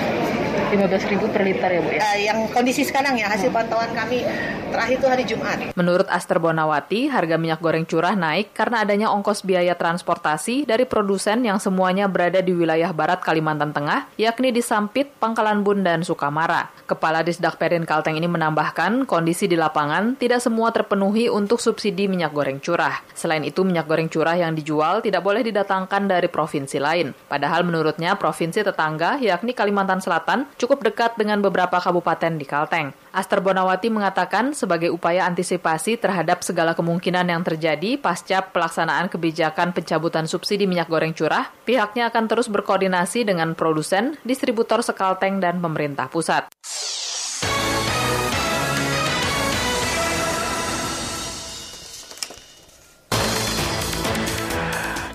15.000 0.68 1.32
per 1.32 1.42
liter 1.42 1.70
ya 1.72 1.80
Bu 1.80 1.90
ya? 1.90 2.00
Uh, 2.04 2.18
yang 2.20 2.38
kondisi 2.52 2.84
sekarang 2.84 3.16
ya 3.16 3.32
hasil 3.32 3.48
pantauan 3.48 3.88
kami 3.96 4.20
terakhir 4.68 4.96
itu 5.00 5.06
hari 5.08 5.24
Jumat. 5.24 5.58
Menurut 5.72 6.04
Aster 6.12 6.36
Bonawati, 6.36 7.08
harga 7.08 7.40
minyak 7.40 7.64
goreng 7.64 7.88
curah 7.88 8.12
naik 8.12 8.52
karena 8.52 8.84
adanya 8.84 9.08
ongkos 9.08 9.42
biaya 9.42 9.72
transportasi 9.72 10.68
dari 10.68 10.84
produsen 10.84 11.40
yang 11.40 11.56
semuanya 11.56 12.04
berada 12.06 12.44
di 12.44 12.52
wilayah 12.52 12.92
barat 12.92 13.24
Kalimantan 13.24 13.72
Tengah, 13.72 14.12
yakni 14.20 14.52
di 14.52 14.60
Sampit, 14.60 15.08
Pangkalan 15.16 15.64
Bun, 15.64 15.80
dan 15.80 16.04
Sukamara. 16.04 16.68
Kepala 16.84 17.24
Disdak 17.24 17.56
Perin 17.56 17.88
Kalteng 17.88 18.16
ini 18.16 18.28
menambahkan, 18.28 19.08
kondisi 19.08 19.48
di 19.48 19.56
lapangan 19.56 20.16
tidak 20.20 20.44
semua 20.44 20.72
terpenuhi 20.72 21.32
untuk 21.32 21.60
subsidi 21.60 22.08
minyak 22.08 22.32
goreng 22.32 22.60
curah. 22.60 23.00
Selain 23.16 23.44
itu, 23.44 23.64
minyak 23.64 23.88
goreng 23.88 24.08
curah 24.08 24.36
yang 24.36 24.52
dijual 24.52 25.00
tidak 25.00 25.24
boleh 25.24 25.44
didatangkan 25.44 26.08
dari 26.08 26.28
provinsi 26.28 26.76
lain. 26.80 27.12
Padahal 27.28 27.64
menurutnya 27.64 28.16
provinsi 28.16 28.64
tetangga, 28.64 29.20
yakni 29.20 29.52
Kalimantan 29.56 30.00
Selatan, 30.00 30.48
cukup 30.58 30.82
dekat 30.82 31.14
dengan 31.14 31.38
beberapa 31.38 31.78
kabupaten 31.78 32.34
di 32.34 32.44
Kalteng. 32.44 32.90
Aster 33.14 33.38
Bonawati 33.38 33.88
mengatakan 33.88 34.52
sebagai 34.52 34.90
upaya 34.90 35.24
antisipasi 35.24 35.96
terhadap 35.96 36.42
segala 36.42 36.74
kemungkinan 36.74 37.30
yang 37.30 37.46
terjadi 37.46 37.96
pasca 37.96 38.44
pelaksanaan 38.44 39.06
kebijakan 39.08 39.70
pencabutan 39.72 40.26
subsidi 40.26 40.66
minyak 40.66 40.90
goreng 40.90 41.14
curah, 41.14 41.48
pihaknya 41.62 42.10
akan 42.10 42.26
terus 42.26 42.50
berkoordinasi 42.50 43.24
dengan 43.24 43.54
produsen, 43.54 44.18
distributor 44.26 44.82
sekalteng, 44.82 45.38
dan 45.38 45.62
pemerintah 45.62 46.10
pusat. 46.10 46.50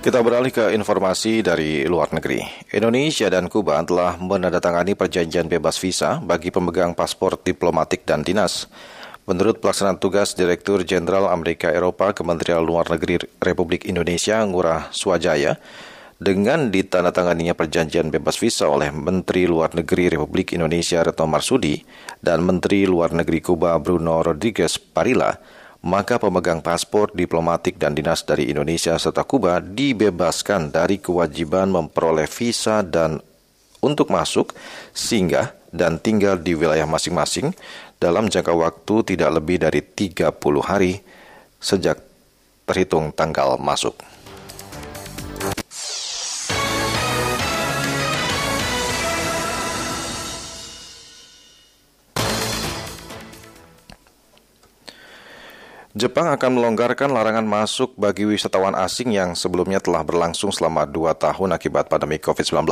Kita 0.03 0.19
beralih 0.19 0.51
ke 0.51 0.75
informasi 0.75 1.39
dari 1.39 1.87
luar 1.87 2.11
negeri. 2.11 2.43
Indonesia 2.75 3.31
dan 3.31 3.47
Kuba 3.47 3.79
telah 3.87 4.19
menandatangani 4.19 4.99
perjanjian 4.99 5.47
bebas 5.47 5.79
visa 5.79 6.19
bagi 6.19 6.51
pemegang 6.51 6.91
paspor 6.91 7.39
diplomatik 7.39 8.03
dan 8.03 8.19
dinas. 8.19 8.67
Menurut 9.23 9.63
pelaksana 9.63 9.95
tugas 9.95 10.35
Direktur 10.35 10.83
Jenderal 10.83 11.31
Amerika 11.31 11.71
Eropa 11.71 12.11
Kementerian 12.11 12.59
Luar 12.59 12.91
Negeri 12.91 13.15
Republik 13.39 13.87
Indonesia 13.87 14.43
Ngurah 14.43 14.91
Swajaya, 14.91 15.55
dengan 16.19 16.67
ditandatanganinya 16.67 17.55
perjanjian 17.55 18.11
bebas 18.11 18.35
visa 18.35 18.67
oleh 18.67 18.91
Menteri 18.91 19.47
Luar 19.47 19.71
Negeri 19.71 20.11
Republik 20.11 20.51
Indonesia 20.51 20.99
Retno 20.99 21.31
Marsudi 21.31 21.79
dan 22.19 22.43
Menteri 22.43 22.83
Luar 22.91 23.15
Negeri 23.15 23.39
Kuba 23.39 23.79
Bruno 23.79 24.19
Rodriguez 24.19 24.75
Parilla, 24.83 25.31
maka 25.84 26.15
pemegang 26.15 26.63
paspor 26.63 27.12
diplomatik 27.12 27.76
dan 27.76 27.91
dinas 27.91 28.24
dari 28.24 28.48
Indonesia 28.48 28.96
serta 28.96 29.28
Kuba 29.28 29.60
dibebaskan 29.60 30.72
dari 30.72 31.04
kewajiban 31.04 31.67
memperoleh 31.67 32.28
visa 32.32 32.80
dan 32.80 33.19
untuk 33.84 34.08
masuk, 34.08 34.56
singgah, 34.96 35.52
dan 35.76 36.00
tinggal 36.00 36.39
di 36.39 36.56
wilayah 36.56 36.88
masing-masing 36.88 37.52
dalam 38.00 38.32
jangka 38.32 38.56
waktu 38.56 39.15
tidak 39.15 39.43
lebih 39.43 39.60
dari 39.60 39.84
30 39.84 40.32
hari 40.63 41.04
sejak 41.60 42.00
terhitung 42.63 43.12
tanggal 43.12 43.60
masuk. 43.60 44.12
Jepang 55.93 56.25
akan 56.25 56.58
melonggarkan 56.58 57.13
larangan 57.13 57.45
masuk 57.45 57.93
bagi 58.01 58.25
wisatawan 58.25 58.73
asing 58.73 59.13
yang 59.13 59.38
sebelumnya 59.38 59.77
telah 59.77 60.01
berlangsung 60.01 60.49
selama 60.49 60.89
dua 60.89 61.13
tahun 61.13 61.53
akibat 61.53 61.86
pandemi 61.86 62.17
COVID-19. 62.17 62.65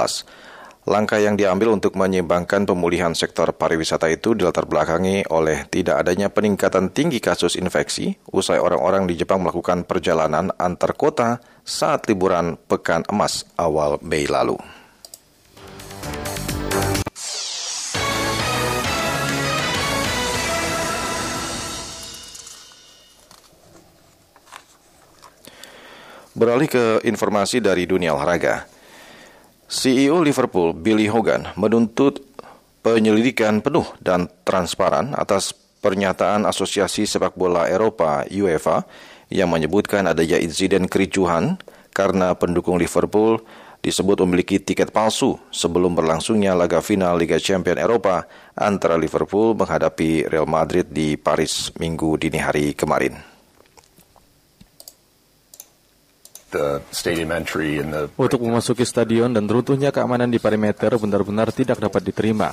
Langkah 0.89 1.21
yang 1.21 1.38
diambil 1.38 1.77
untuk 1.77 1.93
menyeimbangkan 1.93 2.65
pemulihan 2.65 3.13
sektor 3.13 3.53
pariwisata 3.53 4.10
itu 4.10 4.34
dilatar 4.34 4.65
belakangi 4.65 5.29
oleh 5.29 5.69
tidak 5.69 6.01
adanya 6.01 6.34
peningkatan 6.34 6.89
tinggi 6.89 7.21
kasus 7.21 7.53
infeksi 7.62 8.17
usai 8.34 8.57
orang-orang 8.57 9.05
di 9.05 9.13
Jepang 9.13 9.45
melakukan 9.45 9.86
perjalanan 9.86 10.49
antar 10.57 10.97
kota 10.97 11.45
saat 11.62 12.10
liburan 12.10 12.57
Pekan 12.57 13.05
Emas 13.05 13.45
awal 13.53 14.01
Mei 14.01 14.25
lalu. 14.25 14.57
Beralih 26.31 26.71
ke 26.71 26.85
informasi 27.03 27.59
dari 27.59 27.83
dunia 27.83 28.15
olahraga. 28.15 28.63
CEO 29.67 30.23
Liverpool 30.23 30.71
Billy 30.71 31.11
Hogan 31.11 31.51
menuntut 31.59 32.23
penyelidikan 32.83 33.59
penuh 33.59 33.83
dan 33.99 34.31
transparan 34.47 35.11
atas 35.15 35.51
pernyataan 35.83 36.47
Asosiasi 36.47 37.03
Sepak 37.03 37.35
Bola 37.35 37.67
Eropa 37.67 38.23
UEFA 38.27 38.87
yang 39.27 39.51
menyebutkan 39.51 40.07
adanya 40.07 40.39
insiden 40.39 40.87
kericuhan 40.87 41.59
karena 41.91 42.31
pendukung 42.35 42.79
Liverpool 42.79 43.43
disebut 43.81 44.21
memiliki 44.23 44.61
tiket 44.61 44.93
palsu 44.93 45.35
sebelum 45.49 45.97
berlangsungnya 45.97 46.55
laga 46.55 46.79
final 46.79 47.17
Liga 47.17 47.41
Champions 47.41 47.81
Eropa 47.81 48.29
antara 48.55 48.95
Liverpool 48.95 49.57
menghadapi 49.57 50.29
Real 50.29 50.47
Madrid 50.47 50.87
di 50.87 51.17
Paris 51.17 51.73
minggu 51.75 52.15
dini 52.21 52.39
hari 52.39 52.71
kemarin. 52.77 53.30
Untuk 58.19 58.39
memasuki 58.43 58.83
stadion 58.83 59.31
dan 59.31 59.47
runtuhnya 59.47 59.89
keamanan 59.89 60.27
di 60.27 60.37
perimeter 60.37 60.91
benar-benar 60.99 61.55
tidak 61.55 61.79
dapat 61.79 62.03
diterima. 62.03 62.51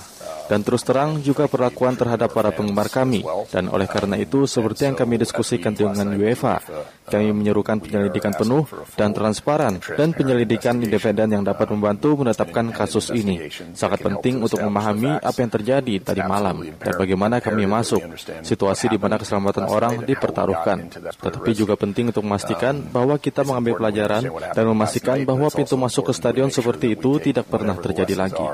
Dan 0.49 0.65
terus 0.65 0.81
terang 0.81 1.21
juga 1.21 1.45
perlakuan 1.45 1.93
terhadap 1.93 2.33
para 2.33 2.49
penggemar 2.49 2.89
kami. 2.89 3.21
Dan 3.53 3.69
oleh 3.69 3.85
karena 3.85 4.17
itu, 4.17 4.49
seperti 4.49 4.89
yang 4.89 4.97
kami 4.97 5.21
diskusikan 5.21 5.77
dengan 5.77 6.09
UEFA, 6.17 6.65
kami 7.09 7.33
menyerukan 7.35 7.81
penyelidikan 7.83 8.33
penuh 8.37 8.69
dan 8.95 9.11
transparan 9.17 9.81
dan 9.81 10.13
penyelidikan 10.15 10.79
independen 10.79 11.35
yang 11.35 11.45
dapat 11.45 11.73
membantu 11.73 12.21
menetapkan 12.21 12.71
kasus 12.71 13.11
ini. 13.11 13.49
Sangat 13.75 14.05
penting 14.05 14.45
untuk 14.45 14.61
memahami 14.63 15.19
apa 15.19 15.39
yang 15.41 15.53
terjadi 15.53 15.95
tadi 16.05 16.23
malam 16.23 16.63
dan 16.79 16.95
bagaimana 16.95 17.41
kami 17.41 17.65
masuk, 17.65 18.01
situasi 18.45 18.93
di 18.93 18.99
mana 19.01 19.17
keselamatan 19.17 19.65
orang 19.67 20.05
dipertaruhkan. 20.05 20.89
Tetapi 21.19 21.51
juga 21.57 21.75
penting 21.75 22.13
untuk 22.13 22.25
memastikan 22.25 22.79
bahwa 22.79 23.17
kita 23.19 23.43
mengambil 23.43 23.81
pelajaran 23.81 24.23
dan 24.55 24.65
memastikan 24.69 25.17
bahwa 25.25 25.49
pintu 25.51 25.75
masuk 25.81 26.11
ke 26.11 26.13
stadion 26.15 26.53
seperti 26.53 26.95
itu 26.95 27.19
tidak 27.23 27.49
pernah 27.49 27.77
terjadi 27.77 28.15
lagi. 28.15 28.47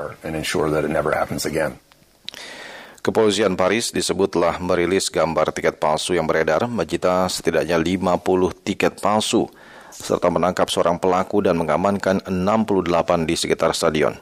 Kepolisian 3.04 3.52
Paris 3.52 3.92
disebut 3.92 4.32
telah 4.32 4.56
merilis 4.56 5.12
gambar 5.12 5.52
tiket 5.52 5.76
palsu 5.76 6.16
yang 6.16 6.24
beredar, 6.24 6.64
menyita 6.64 7.28
setidaknya 7.28 7.76
50 7.76 8.16
tiket 8.64 8.96
palsu, 8.96 9.44
serta 9.92 10.32
menangkap 10.32 10.72
seorang 10.72 10.96
pelaku 10.96 11.44
dan 11.44 11.60
mengamankan 11.60 12.24
68 12.24 13.28
di 13.28 13.36
sekitar 13.36 13.76
stadion. 13.76 14.16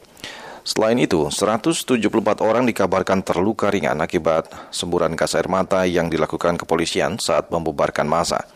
Selain 0.66 0.98
itu, 0.98 1.30
174 1.30 2.42
orang 2.42 2.66
dikabarkan 2.66 3.22
terluka 3.22 3.70
ringan 3.70 4.02
akibat 4.02 4.50
semburan 4.74 5.14
gas 5.14 5.38
air 5.38 5.46
mata 5.46 5.86
yang 5.86 6.10
dilakukan 6.10 6.58
kepolisian 6.58 7.22
saat 7.22 7.54
membubarkan 7.54 8.10
massa. 8.10 8.50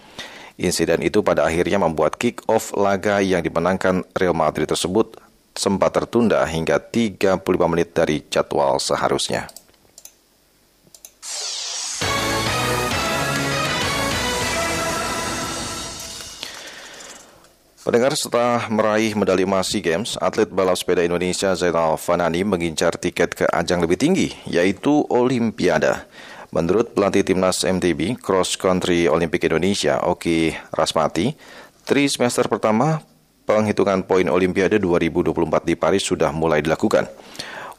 Insiden 0.59 1.07
itu 1.07 1.23
pada 1.23 1.47
akhirnya 1.47 1.79
membuat 1.79 2.19
kick-off 2.19 2.75
laga 2.75 3.23
yang 3.23 3.47
dimenangkan 3.47 4.03
Real 4.19 4.35
Madrid 4.35 4.67
tersebut 4.67 5.23
sempat 5.55 5.95
tertunda 5.95 6.43
hingga 6.51 6.83
35 6.83 7.47
menit 7.71 7.95
dari 7.95 8.27
jadwal 8.27 8.83
seharusnya. 8.83 9.47
Pendengar 17.87 18.18
setelah 18.18 18.66
meraih 18.66 19.14
medali 19.14 19.46
emas 19.46 19.70
SEA 19.70 19.79
Games, 19.79 20.18
atlet 20.18 20.51
balap 20.51 20.75
sepeda 20.75 21.07
Indonesia 21.07 21.55
Zainal 21.55 21.94
Fanani 21.94 22.42
mengincar 22.42 22.99
tiket 22.99 23.38
ke 23.38 23.46
ajang 23.46 23.79
lebih 23.79 23.94
tinggi, 23.94 24.35
yaitu 24.42 25.07
Olimpiade. 25.07 26.03
Menurut 26.51 26.99
pelatih 26.99 27.22
timnas 27.22 27.62
MTB 27.62 28.18
Cross 28.18 28.59
Country 28.59 29.07
Olimpik 29.07 29.46
Indonesia, 29.46 30.03
Oki 30.03 30.51
Rasmati, 30.75 31.31
tri 31.87 32.11
semester 32.11 32.51
pertama 32.51 33.07
penghitungan 33.46 34.03
poin 34.03 34.27
Olimpiade 34.35 34.83
2024 34.83 35.62
di 35.62 35.79
Paris 35.79 36.03
sudah 36.03 36.35
mulai 36.35 36.66
dilakukan. 36.66 37.07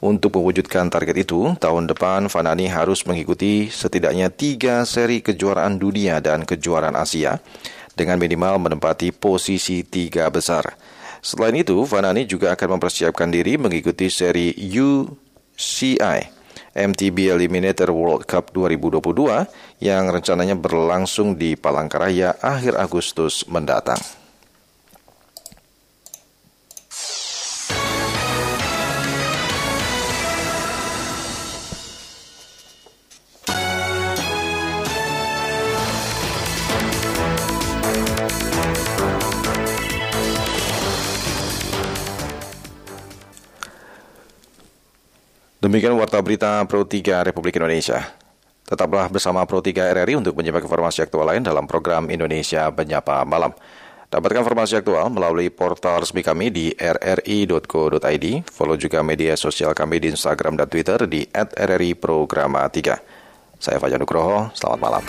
Untuk 0.00 0.40
mewujudkan 0.40 0.88
target 0.88 1.20
itu, 1.20 1.52
tahun 1.60 1.84
depan 1.84 2.32
Fanani 2.32 2.64
harus 2.72 3.04
mengikuti 3.04 3.68
setidaknya 3.68 4.32
tiga 4.32 4.88
seri 4.88 5.20
kejuaraan 5.20 5.76
dunia 5.76 6.16
dan 6.24 6.48
kejuaraan 6.48 6.96
Asia, 6.96 7.44
dengan 7.98 8.22
minimal 8.22 8.62
menempati 8.62 9.10
posisi 9.10 9.82
tiga 9.82 10.30
besar. 10.30 10.78
Selain 11.18 11.54
itu, 11.58 11.74
Vanani 11.82 12.22
juga 12.30 12.54
akan 12.54 12.78
mempersiapkan 12.78 13.26
diri 13.26 13.58
mengikuti 13.58 14.06
seri 14.06 14.54
UCI 14.54 16.20
MTB 16.78 17.34
Eliminator 17.34 17.90
World 17.90 18.22
Cup 18.30 18.54
2022 18.54 19.82
yang 19.82 20.06
rencananya 20.06 20.54
berlangsung 20.54 21.34
di 21.34 21.58
Palangkaraya 21.58 22.38
akhir 22.38 22.78
Agustus 22.78 23.42
mendatang. 23.50 23.98
Demikian 45.78 45.94
warta 45.94 46.18
berita 46.18 46.58
Pro 46.66 46.82
3 46.82 47.22
Republik 47.22 47.54
Indonesia. 47.54 48.02
Tetaplah 48.66 49.06
bersama 49.14 49.46
Pro 49.46 49.62
3 49.62 49.94
RRI 49.94 50.18
untuk 50.18 50.34
menyimak 50.34 50.66
informasi 50.66 51.06
aktual 51.06 51.22
lain 51.22 51.46
dalam 51.46 51.70
program 51.70 52.10
Indonesia 52.10 52.66
Menyapa 52.74 53.22
Malam. 53.22 53.54
Dapatkan 54.10 54.42
informasi 54.42 54.82
aktual 54.82 55.06
melalui 55.06 55.54
portal 55.54 56.02
resmi 56.02 56.26
kami 56.26 56.50
di 56.50 56.74
rri.co.id. 56.74 58.26
Follow 58.50 58.74
juga 58.74 59.06
media 59.06 59.38
sosial 59.38 59.70
kami 59.70 60.02
di 60.02 60.10
Instagram 60.10 60.58
dan 60.58 60.66
Twitter 60.66 60.98
di 61.06 61.30
@rri 61.46 61.94
Programa 61.94 62.66
3. 62.66 62.98
Saya 63.62 63.78
Fajar 63.78 64.02
Nugroho, 64.02 64.50
selamat 64.58 64.78
malam. 64.82 65.02